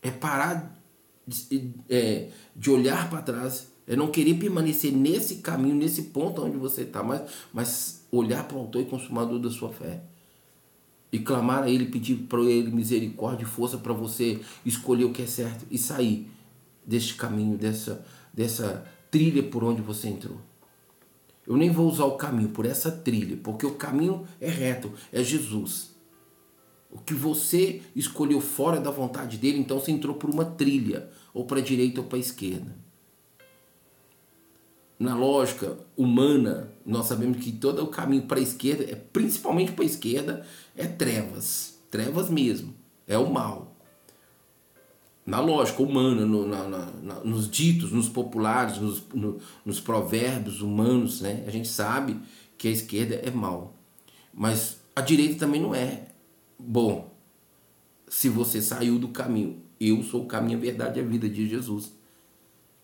É 0.00 0.10
parar 0.10 0.80
de, 1.26 1.74
é, 1.88 2.30
de 2.54 2.70
olhar 2.70 3.10
para 3.10 3.22
trás, 3.22 3.70
é 3.86 3.94
não 3.94 4.08
querer 4.08 4.34
permanecer 4.34 4.92
nesse 4.92 5.36
caminho, 5.36 5.74
nesse 5.74 6.04
ponto 6.04 6.42
onde 6.42 6.56
você 6.56 6.82
está, 6.82 7.02
mas, 7.02 7.22
mas 7.52 8.06
olhar 8.10 8.46
para 8.48 8.56
o 8.56 8.60
autor 8.60 8.82
e 8.82 8.86
consumador 8.86 9.38
da 9.38 9.50
sua 9.50 9.70
fé. 9.70 10.02
E 11.12 11.18
clamar 11.18 11.64
a 11.64 11.70
Ele, 11.70 11.86
pedir 11.86 12.16
para 12.28 12.40
Ele 12.40 12.70
misericórdia 12.70 13.44
e 13.44 13.48
força 13.48 13.78
para 13.78 13.92
você 13.92 14.40
escolher 14.64 15.04
o 15.04 15.12
que 15.12 15.22
é 15.22 15.26
certo 15.26 15.66
e 15.70 15.78
sair 15.78 16.30
deste 16.84 17.14
caminho, 17.14 17.56
dessa, 17.56 18.04
dessa 18.32 18.84
trilha 19.10 19.42
por 19.42 19.62
onde 19.62 19.80
você 19.80 20.08
entrou. 20.08 20.38
Eu 21.46 21.56
nem 21.56 21.70
vou 21.70 21.88
usar 21.88 22.06
o 22.06 22.16
caminho 22.16 22.48
por 22.48 22.64
essa 22.64 22.90
trilha, 22.90 23.36
porque 23.36 23.66
o 23.66 23.74
caminho 23.74 24.26
é 24.40 24.48
reto, 24.48 24.90
é 25.12 25.22
Jesus. 25.22 25.94
O 26.90 26.98
que 26.98 27.12
você 27.12 27.82
escolheu 27.94 28.40
fora 28.40 28.80
da 28.80 28.90
vontade 28.90 29.36
dele, 29.36 29.58
então 29.58 29.78
você 29.78 29.90
entrou 29.90 30.14
por 30.14 30.30
uma 30.30 30.44
trilha, 30.44 31.10
ou 31.34 31.44
para 31.44 31.58
a 31.58 31.62
direita 31.62 32.00
ou 32.00 32.06
para 32.06 32.16
a 32.16 32.20
esquerda. 32.20 32.74
Na 34.98 35.14
lógica 35.14 35.76
humana, 35.96 36.70
nós 36.86 37.06
sabemos 37.06 37.38
que 37.38 37.52
todo 37.52 37.82
o 37.82 37.88
caminho 37.88 38.22
para 38.22 38.38
a 38.38 38.42
esquerda, 38.42 38.84
é 38.84 38.94
principalmente 38.94 39.72
para 39.72 39.84
a 39.84 39.86
esquerda, 39.86 40.46
é 40.76 40.86
trevas. 40.86 41.78
Trevas 41.90 42.28
mesmo. 42.28 42.74
É 43.06 43.18
o 43.18 43.32
mal. 43.32 43.74
Na 45.26 45.40
lógica 45.40 45.82
humana, 45.82 46.26
no, 46.26 46.46
na, 46.46 46.68
na, 46.68 47.14
nos 47.24 47.50
ditos, 47.50 47.90
nos 47.90 48.08
populares, 48.08 48.78
nos, 48.78 49.02
no, 49.12 49.38
nos 49.64 49.80
provérbios 49.80 50.60
humanos, 50.60 51.20
né? 51.20 51.44
a 51.46 51.50
gente 51.50 51.68
sabe 51.68 52.18
que 52.58 52.68
a 52.68 52.70
esquerda 52.70 53.14
é 53.16 53.30
mal. 53.30 53.74
Mas 54.32 54.80
a 54.94 55.00
direita 55.00 55.40
também 55.40 55.60
não 55.60 55.74
é. 55.74 56.08
Bom, 56.58 57.10
se 58.08 58.28
você 58.28 58.60
saiu 58.60 58.98
do 58.98 59.08
caminho, 59.08 59.60
eu 59.80 60.02
sou 60.02 60.22
o 60.22 60.26
caminho, 60.26 60.58
a 60.58 60.60
verdade 60.60 61.00
e 61.00 61.02
a 61.02 61.06
vida 61.06 61.28
de 61.28 61.48
Jesus. 61.48 61.92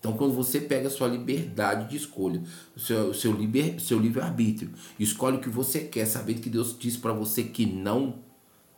Então, 0.00 0.14
quando 0.14 0.32
você 0.32 0.58
pega 0.58 0.88
a 0.88 0.90
sua 0.90 1.06
liberdade 1.06 1.90
de 1.90 1.96
escolha, 1.96 2.42
o 2.74 2.80
seu, 2.80 3.12
seu, 3.12 3.32
liber, 3.32 3.78
seu 3.78 3.98
livre-arbítrio, 3.98 4.72
escolhe 4.98 5.36
o 5.36 5.40
que 5.40 5.50
você 5.50 5.80
quer, 5.80 6.06
sabendo 6.06 6.40
que 6.40 6.48
Deus 6.48 6.74
disse 6.76 6.98
para 6.98 7.12
você 7.12 7.44
que 7.44 7.66
não, 7.66 8.18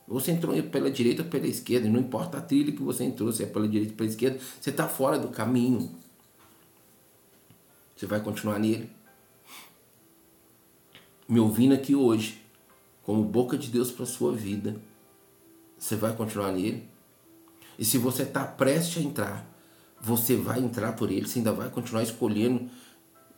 você 0.05 0.31
entrou 0.31 0.61
pela 0.63 0.91
direita 0.91 1.23
ou 1.23 1.29
pela 1.29 1.47
esquerda, 1.47 1.87
não 1.87 2.01
importa 2.01 2.39
a 2.39 2.41
trilha 2.41 2.73
que 2.73 2.83
você 2.83 3.05
entrou, 3.05 3.31
se 3.31 3.41
é 3.41 3.45
pela 3.45 3.67
direita 3.67 3.93
ou 3.93 3.97
pela 3.97 4.09
esquerda, 4.09 4.37
você 4.59 4.69
está 4.69 4.85
fora 4.87 5.17
do 5.17 5.29
caminho. 5.29 5.95
Você 7.95 8.05
vai 8.05 8.19
continuar 8.19 8.59
nele. 8.59 8.89
Me 11.25 11.39
ouvindo 11.39 11.73
aqui 11.73 11.95
hoje, 11.95 12.41
como 13.01 13.23
boca 13.23 13.57
de 13.57 13.69
Deus 13.69 13.91
para 13.91 14.05
sua 14.05 14.33
vida, 14.33 14.75
você 15.79 15.95
vai 15.95 16.13
continuar 16.13 16.51
nele. 16.51 16.83
E 17.79 17.85
se 17.85 17.97
você 17.97 18.23
está 18.23 18.43
prestes 18.43 18.97
a 18.97 19.07
entrar, 19.07 19.52
você 20.03 20.35
vai 20.35 20.59
entrar 20.59 20.91
por 20.93 21.09
ele, 21.09 21.25
você 21.25 21.39
ainda 21.39 21.53
vai 21.53 21.69
continuar 21.69 22.03
escolhendo, 22.03 22.69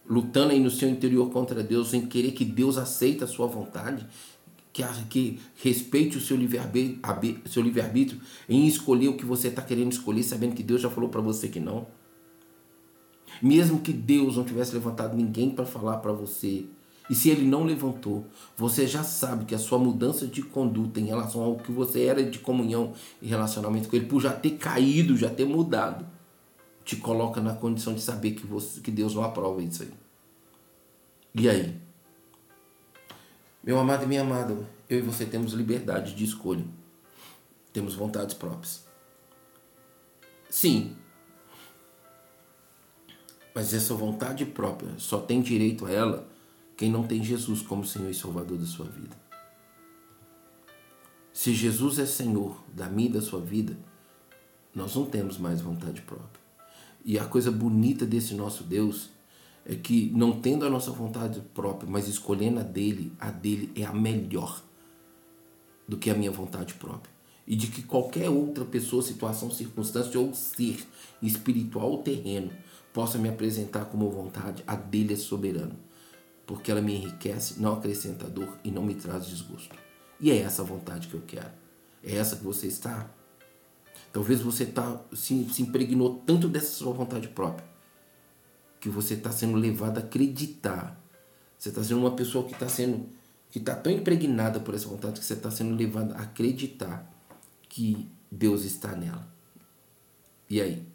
lutando 0.10 0.52
aí 0.52 0.60
no 0.60 0.72
seu 0.72 0.90
interior 0.90 1.30
contra 1.30 1.62
Deus, 1.62 1.90
sem 1.90 2.08
querer 2.08 2.32
que 2.32 2.44
Deus 2.44 2.76
aceite 2.76 3.24
a 3.24 3.28
sua 3.28 3.46
vontade, 3.46 4.08
que, 4.74 4.84
que 5.08 5.40
respeite 5.62 6.18
o 6.18 6.22
seu 6.22 6.36
livre-arbítrio 6.36 7.48
seu 7.48 7.62
livre 7.62 7.82
-arbítrio, 7.82 8.20
em 8.50 8.66
escolher 8.66 9.10
o 9.10 9.16
que 9.16 9.26
você 9.26 9.50
está 9.50 9.62
querendo 9.62 9.92
escolher, 9.92 10.24
sabendo 10.24 10.56
que 10.56 10.64
Deus 10.64 10.82
já 10.82 10.90
falou 10.90 11.08
para 11.08 11.22
você 11.22 11.48
que 11.48 11.60
não. 11.60 11.86
Mesmo 13.40 13.80
que 13.80 13.94
Deus 13.94 14.36
não 14.36 14.44
tivesse 14.44 14.74
levantado 14.74 15.16
ninguém 15.16 15.52
para 15.52 15.68
falar 15.68 15.98
para 15.98 16.14
você, 16.14 16.66
e 17.08 17.14
se 17.14 17.30
ele 17.30 17.46
não 17.46 17.64
levantou, 17.64 18.26
você 18.58 18.88
já 18.88 19.04
sabe 19.04 19.46
que 19.46 19.54
a 19.54 19.60
sua 19.60 19.78
mudança 19.78 20.26
de 20.26 20.42
conduta 20.42 21.00
em 21.00 21.06
relação 21.06 21.44
ao 21.44 21.58
que 21.58 21.72
você 21.72 22.06
era 22.06 22.24
de 22.24 22.40
comunhão 22.40 22.94
e 23.22 23.28
relacionamento 23.28 23.88
com 23.88 23.96
ele, 23.96 24.08
por 24.08 24.20
já 24.20 24.34
ter 24.34 24.58
caído, 24.58 25.16
já 25.16 25.30
ter 25.30 25.46
mudado, 25.46 26.15
te 26.86 26.96
coloca 26.98 27.42
na 27.42 27.56
condição 27.56 27.96
de 27.96 28.02
saber 28.02 28.32
que, 28.32 28.46
você, 28.46 28.80
que 28.80 28.92
Deus 28.92 29.16
não 29.16 29.24
aprova 29.24 29.62
isso 29.62 29.82
aí. 29.82 29.92
E 31.34 31.50
aí? 31.50 31.82
Meu 33.64 33.80
amado 33.80 34.04
e 34.04 34.08
minha 34.08 34.22
amada, 34.22 34.56
eu 34.88 35.00
e 35.00 35.02
você 35.02 35.26
temos 35.26 35.54
liberdade 35.54 36.14
de 36.14 36.24
escolha. 36.24 36.64
Temos 37.74 37.96
vontades 37.96 38.36
próprias. 38.36 38.86
Sim. 40.48 40.96
Mas 43.54 43.74
essa 43.74 43.96
vontade 43.96 44.46
própria 44.46 44.92
só 45.00 45.20
tem 45.20 45.42
direito 45.42 45.88
a 45.88 45.92
ela 45.92 46.28
quem 46.78 46.92
não 46.92 47.08
tem 47.08 47.24
Jesus 47.24 47.64
como 47.64 47.84
Senhor 47.84 48.12
e 48.12 48.14
Salvador 48.14 48.60
da 48.60 48.66
sua 48.66 48.86
vida. 48.86 49.18
Se 51.34 51.54
Jesus 51.54 51.98
é 51.98 52.06
Senhor 52.06 52.64
da 52.72 52.88
minha 52.88 53.10
e 53.10 53.14
da 53.14 53.22
sua 53.22 53.42
vida, 53.42 53.76
nós 54.74 54.96
não 54.96 55.06
temos 55.06 55.38
mais 55.38 55.62
vontade 55.62 56.02
própria. 56.02 56.45
E 57.06 57.20
a 57.20 57.26
coisa 57.26 57.52
bonita 57.52 58.04
desse 58.04 58.34
nosso 58.34 58.64
Deus 58.64 59.12
é 59.64 59.76
que, 59.76 60.12
não 60.16 60.42
tendo 60.42 60.66
a 60.66 60.70
nossa 60.72 60.90
vontade 60.90 61.40
própria, 61.54 61.88
mas 61.88 62.08
escolhendo 62.08 62.60
a 62.60 62.64
dele, 62.64 63.14
a 63.20 63.30
dele 63.30 63.72
é 63.76 63.86
a 63.86 63.94
melhor 63.94 64.64
do 65.88 65.98
que 65.98 66.10
a 66.10 66.16
minha 66.16 66.32
vontade 66.32 66.74
própria. 66.74 67.14
E 67.48 67.56
de 67.56 67.68
que 67.68 67.84
qualquer 67.84 68.28
outra 68.28 68.66
pessoa, 68.66 69.04
situação, 69.04 69.52
circunstância 69.52 70.20
ou 70.20 70.34
ser 70.34 70.84
espiritual 71.22 71.92
ou 71.92 72.02
terreno 72.02 72.52
possa 72.92 73.20
me 73.20 73.30
apresentar 73.30 73.86
como 73.86 74.10
vontade, 74.10 74.64
a 74.66 74.76
dele 74.76 75.14
é 75.14 75.18
soberano. 75.18 75.78
Porque 76.48 76.72
ela 76.72 76.82
me 76.82 76.96
enriquece, 76.96 77.62
não 77.62 77.74
acrescenta 77.74 78.28
dor 78.28 78.58
e 78.64 78.72
não 78.72 78.84
me 78.84 78.96
traz 78.96 79.28
desgosto. 79.28 79.76
E 80.20 80.32
é 80.32 80.40
essa 80.40 80.64
vontade 80.64 81.08
que 81.08 81.14
eu 81.14 81.22
quero. 81.28 81.52
É 82.04 82.16
essa 82.16 82.36
que 82.36 82.44
você 82.44 82.66
está 82.66 83.12
Talvez 84.16 84.40
você 84.40 84.66
tá, 84.66 85.04
se, 85.12 85.44
se 85.50 85.62
impregnou 85.62 86.22
tanto 86.26 86.48
dessa 86.48 86.72
sua 86.72 86.94
vontade 86.94 87.28
própria 87.28 87.68
que 88.80 88.88
você 88.88 89.16
está 89.16 89.30
sendo 89.30 89.58
levado 89.58 89.98
a 89.98 90.00
acreditar. 90.00 90.98
Você 91.60 91.68
está 91.68 91.84
sendo 91.84 92.00
uma 92.00 92.16
pessoa 92.16 92.46
que 92.46 92.54
está 92.54 92.70
sendo 92.70 93.10
que 93.50 93.60
está 93.60 93.76
tão 93.76 93.92
impregnada 93.92 94.58
por 94.62 94.74
essa 94.74 94.88
vontade 94.88 95.20
que 95.20 95.26
você 95.26 95.34
está 95.34 95.52
sendo 95.52 95.76
levado 95.76 96.14
a 96.14 96.20
acreditar 96.20 97.14
que 97.68 98.10
Deus 98.32 98.64
está 98.64 98.96
nela. 98.96 99.28
E 100.50 100.62
aí? 100.62 100.88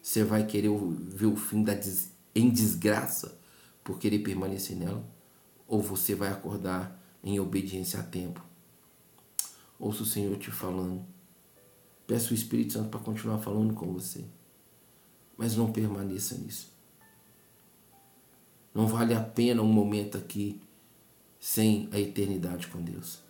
Você 0.00 0.22
vai 0.22 0.46
querer 0.46 0.70
ver 1.08 1.26
o 1.26 1.34
fim 1.34 1.64
da 1.64 1.74
des... 1.74 2.12
em 2.32 2.48
desgraça 2.48 3.36
por 3.82 3.98
querer 3.98 4.20
permanecer 4.20 4.76
nela? 4.76 5.04
Ou 5.66 5.82
você 5.82 6.14
vai 6.14 6.28
acordar 6.28 6.96
em 7.24 7.40
obediência 7.40 7.98
a 7.98 8.04
tempo? 8.04 8.40
Ouça 9.80 10.04
o 10.04 10.06
Senhor 10.06 10.38
te 10.38 10.52
falando 10.52 11.04
Peço 12.10 12.32
o 12.32 12.34
Espírito 12.34 12.72
Santo 12.72 12.88
para 12.88 12.98
continuar 12.98 13.38
falando 13.38 13.72
com 13.72 13.86
você. 13.92 14.24
Mas 15.38 15.54
não 15.54 15.70
permaneça 15.70 16.34
nisso. 16.34 16.74
Não 18.74 18.88
vale 18.88 19.14
a 19.14 19.22
pena 19.22 19.62
um 19.62 19.72
momento 19.72 20.18
aqui 20.18 20.60
sem 21.38 21.88
a 21.92 22.00
eternidade 22.00 22.66
com 22.66 22.82
Deus. 22.82 23.22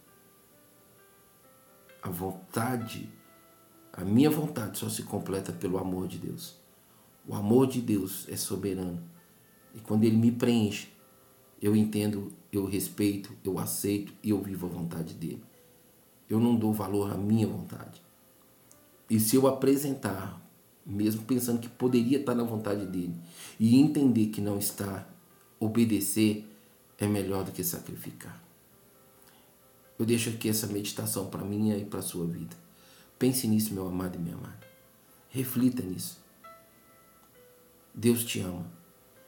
A 2.00 2.08
vontade, 2.08 3.12
a 3.92 4.02
minha 4.02 4.30
vontade 4.30 4.78
só 4.78 4.88
se 4.88 5.02
completa 5.02 5.52
pelo 5.52 5.76
amor 5.76 6.08
de 6.08 6.16
Deus. 6.16 6.56
O 7.28 7.34
amor 7.34 7.66
de 7.66 7.82
Deus 7.82 8.26
é 8.30 8.36
soberano. 8.36 9.02
E 9.74 9.80
quando 9.80 10.04
ele 10.04 10.16
me 10.16 10.32
preenche, 10.32 10.88
eu 11.60 11.76
entendo, 11.76 12.32
eu 12.50 12.64
respeito, 12.64 13.36
eu 13.44 13.58
aceito 13.58 14.14
e 14.22 14.30
eu 14.30 14.40
vivo 14.40 14.64
a 14.64 14.70
vontade 14.70 15.12
dele. 15.12 15.44
Eu 16.30 16.40
não 16.40 16.56
dou 16.56 16.72
valor 16.72 17.12
à 17.12 17.18
minha 17.18 17.46
vontade. 17.46 18.08
E 19.10 19.18
se 19.18 19.34
eu 19.34 19.48
apresentar, 19.48 20.40
mesmo 20.86 21.24
pensando 21.24 21.58
que 21.58 21.68
poderia 21.68 22.20
estar 22.20 22.34
na 22.34 22.44
vontade 22.44 22.86
dele, 22.86 23.14
e 23.58 23.76
entender 23.76 24.26
que 24.26 24.40
não 24.40 24.56
está, 24.56 25.04
obedecer 25.58 26.46
é 26.96 27.08
melhor 27.08 27.44
do 27.44 27.50
que 27.50 27.64
sacrificar. 27.64 28.40
Eu 29.98 30.06
deixo 30.06 30.30
aqui 30.30 30.48
essa 30.48 30.66
meditação 30.68 31.26
para 31.26 31.44
minha 31.44 31.76
e 31.76 31.84
para 31.84 31.98
a 31.98 32.02
sua 32.02 32.24
vida. 32.24 32.56
Pense 33.18 33.46
nisso, 33.48 33.74
meu 33.74 33.86
amado 33.86 34.14
e 34.16 34.18
minha 34.18 34.36
amada. 34.36 34.60
Reflita 35.28 35.82
nisso. 35.82 36.18
Deus 37.94 38.24
te 38.24 38.40
ama. 38.40 38.64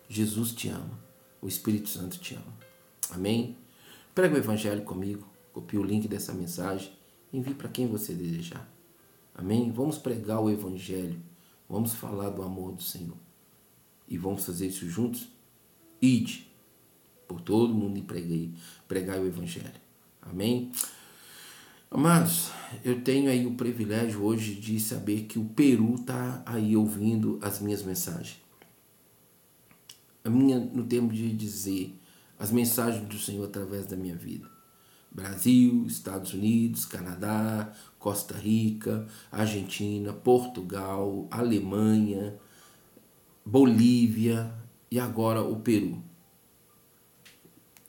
Jesus 0.08 0.52
te 0.52 0.68
ama. 0.68 0.98
O 1.42 1.48
Espírito 1.48 1.88
Santo 1.88 2.18
te 2.18 2.34
ama. 2.34 2.56
Amém? 3.10 3.56
Prega 4.14 4.34
o 4.34 4.38
Evangelho 4.38 4.82
comigo. 4.82 5.26
Copie 5.52 5.76
o 5.76 5.82
link 5.82 6.08
dessa 6.08 6.32
mensagem. 6.32 6.92
Envie 7.32 7.54
para 7.54 7.68
quem 7.68 7.86
você 7.86 8.14
desejar. 8.14 8.66
Amém? 9.34 9.70
Vamos 9.70 9.98
pregar 9.98 10.40
o 10.40 10.50
Evangelho. 10.50 11.20
Vamos 11.68 11.94
falar 11.94 12.30
do 12.30 12.42
amor 12.42 12.72
do 12.72 12.82
Senhor. 12.82 13.16
E 14.08 14.18
vamos 14.18 14.44
fazer 14.44 14.66
isso 14.66 14.88
juntos? 14.88 15.28
Ide 16.00 16.52
por 17.26 17.40
todo 17.40 17.72
mundo 17.72 17.98
e 17.98 18.02
preguei, 18.02 18.52
pregar 18.86 19.18
o 19.18 19.26
Evangelho. 19.26 19.72
Amém? 20.20 20.70
Amados, 21.90 22.50
eu 22.84 23.02
tenho 23.02 23.30
aí 23.30 23.46
o 23.46 23.54
privilégio 23.54 24.22
hoje 24.22 24.54
de 24.54 24.78
saber 24.78 25.24
que 25.24 25.38
o 25.38 25.44
Peru 25.44 25.94
está 25.94 26.42
aí 26.46 26.76
ouvindo 26.76 27.38
as 27.42 27.60
minhas 27.60 27.82
mensagens. 27.82 28.40
A 30.24 30.30
minha, 30.30 30.58
no 30.58 30.84
termo 30.84 31.12
de 31.12 31.32
dizer, 31.32 31.98
as 32.38 32.50
mensagens 32.50 33.06
do 33.06 33.18
Senhor 33.18 33.44
através 33.44 33.86
da 33.86 33.96
minha 33.96 34.16
vida. 34.16 34.50
Brasil, 35.10 35.84
Estados 35.86 36.32
Unidos, 36.32 36.86
Canadá, 36.86 37.72
Costa 38.02 38.34
Rica, 38.34 39.06
Argentina, 39.30 40.12
Portugal, 40.12 41.28
Alemanha, 41.30 42.34
Bolívia 43.46 44.52
e 44.90 44.98
agora 44.98 45.40
o 45.40 45.60
Peru. 45.60 46.02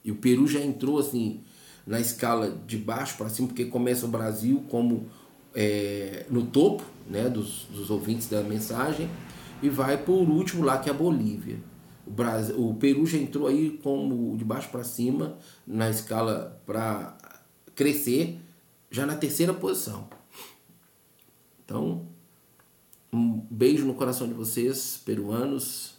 E 0.05 0.11
o 0.11 0.15
Peru 0.15 0.45
já 0.47 0.61
entrou 0.61 0.99
assim 0.99 1.41
na 1.85 1.99
escala 1.99 2.51
de 2.67 2.77
baixo 2.77 3.17
para 3.17 3.27
cima, 3.27 3.47
porque 3.47 3.65
começa 3.65 4.05
o 4.05 4.09
Brasil 4.09 4.63
como 4.69 5.07
é, 5.55 6.27
no 6.29 6.45
topo 6.45 6.83
né, 7.09 7.27
dos, 7.27 7.65
dos 7.71 7.89
ouvintes 7.89 8.29
da 8.29 8.41
mensagem 8.43 9.09
e 9.63 9.69
vai 9.69 9.97
por 9.97 10.29
último 10.29 10.63
lá 10.63 10.77
que 10.77 10.89
é 10.89 10.93
a 10.93 10.95
Bolívia. 10.95 11.57
O, 12.05 12.11
Brasil, 12.11 12.69
o 12.69 12.75
Peru 12.75 13.05
já 13.07 13.17
entrou 13.17 13.47
aí 13.47 13.79
como 13.81 14.37
de 14.37 14.45
baixo 14.45 14.69
para 14.69 14.83
cima 14.83 15.37
na 15.65 15.89
escala 15.89 16.61
para 16.67 17.17
crescer 17.73 18.39
já 18.93 19.07
na 19.07 19.15
terceira 19.15 19.55
posição. 19.55 20.07
Então, 21.65 22.07
um 23.11 23.39
beijo 23.49 23.85
no 23.85 23.95
coração 23.95 24.27
de 24.27 24.35
vocês, 24.35 25.01
peruanos, 25.03 25.95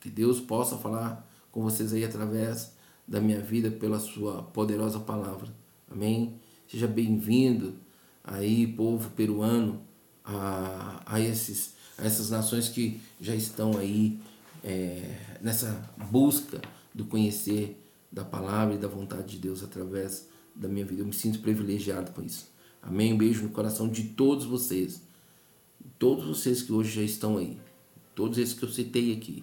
Que 0.00 0.10
Deus 0.10 0.40
possa 0.40 0.76
falar 0.76 1.26
com 1.50 1.62
vocês 1.62 1.92
aí 1.92 2.04
através 2.04 2.72
da 3.06 3.20
minha 3.20 3.40
vida 3.40 3.70
pela 3.70 3.98
sua 3.98 4.42
poderosa 4.42 5.00
palavra. 5.00 5.48
Amém? 5.90 6.38
Seja 6.68 6.86
bem-vindo 6.86 7.74
aí, 8.22 8.66
povo 8.66 9.10
peruano, 9.10 9.82
a, 10.24 11.02
a, 11.04 11.20
esses, 11.20 11.74
a 11.98 12.06
essas 12.06 12.30
nações 12.30 12.68
que 12.68 13.00
já 13.20 13.34
estão 13.34 13.76
aí 13.76 14.18
é, 14.62 15.38
nessa 15.40 15.90
busca 16.10 16.60
do 16.94 17.04
conhecer 17.04 17.82
da 18.12 18.24
palavra 18.24 18.74
e 18.74 18.78
da 18.78 18.88
vontade 18.88 19.36
de 19.36 19.38
Deus 19.38 19.62
através 19.62 20.29
da 20.60 20.68
minha 20.68 20.84
vida. 20.84 21.02
Eu 21.02 21.06
me 21.06 21.12
sinto 21.12 21.40
privilegiado 21.40 22.12
com 22.12 22.22
isso. 22.22 22.50
Amém? 22.82 23.12
Um 23.12 23.18
beijo 23.18 23.42
no 23.42 23.48
coração 23.48 23.88
de 23.88 24.04
todos 24.04 24.44
vocês. 24.44 25.02
Todos 25.98 26.26
vocês 26.26 26.62
que 26.62 26.72
hoje 26.72 26.90
já 26.90 27.02
estão 27.02 27.38
aí. 27.38 27.58
Todos 28.14 28.38
esses 28.38 28.54
que 28.54 28.64
eu 28.64 28.68
citei 28.68 29.12
aqui. 29.12 29.42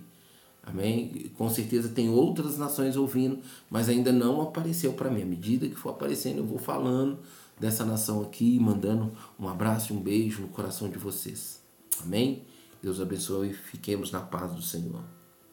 Amém? 0.61 1.31
Com 1.37 1.49
certeza 1.49 1.89
tem 1.89 2.09
outras 2.09 2.57
nações 2.57 2.95
ouvindo, 2.97 3.39
mas 3.69 3.89
ainda 3.89 4.11
não 4.11 4.41
apareceu 4.41 4.93
para 4.93 5.09
mim. 5.09 5.23
À 5.23 5.25
medida 5.25 5.67
que 5.67 5.75
for 5.75 5.89
aparecendo, 5.89 6.39
eu 6.39 6.45
vou 6.45 6.57
falando 6.57 7.19
dessa 7.59 7.85
nação 7.85 8.21
aqui, 8.21 8.59
mandando 8.59 9.11
um 9.39 9.47
abraço 9.47 9.93
e 9.93 9.95
um 9.95 9.99
beijo 9.99 10.41
no 10.41 10.49
coração 10.49 10.89
de 10.89 10.97
vocês. 10.97 11.61
Amém? 12.01 12.43
Deus 12.83 12.99
abençoe 12.99 13.51
e 13.51 13.53
fiquemos 13.53 14.11
na 14.11 14.19
paz 14.19 14.53
do 14.53 14.61
Senhor. 14.61 15.16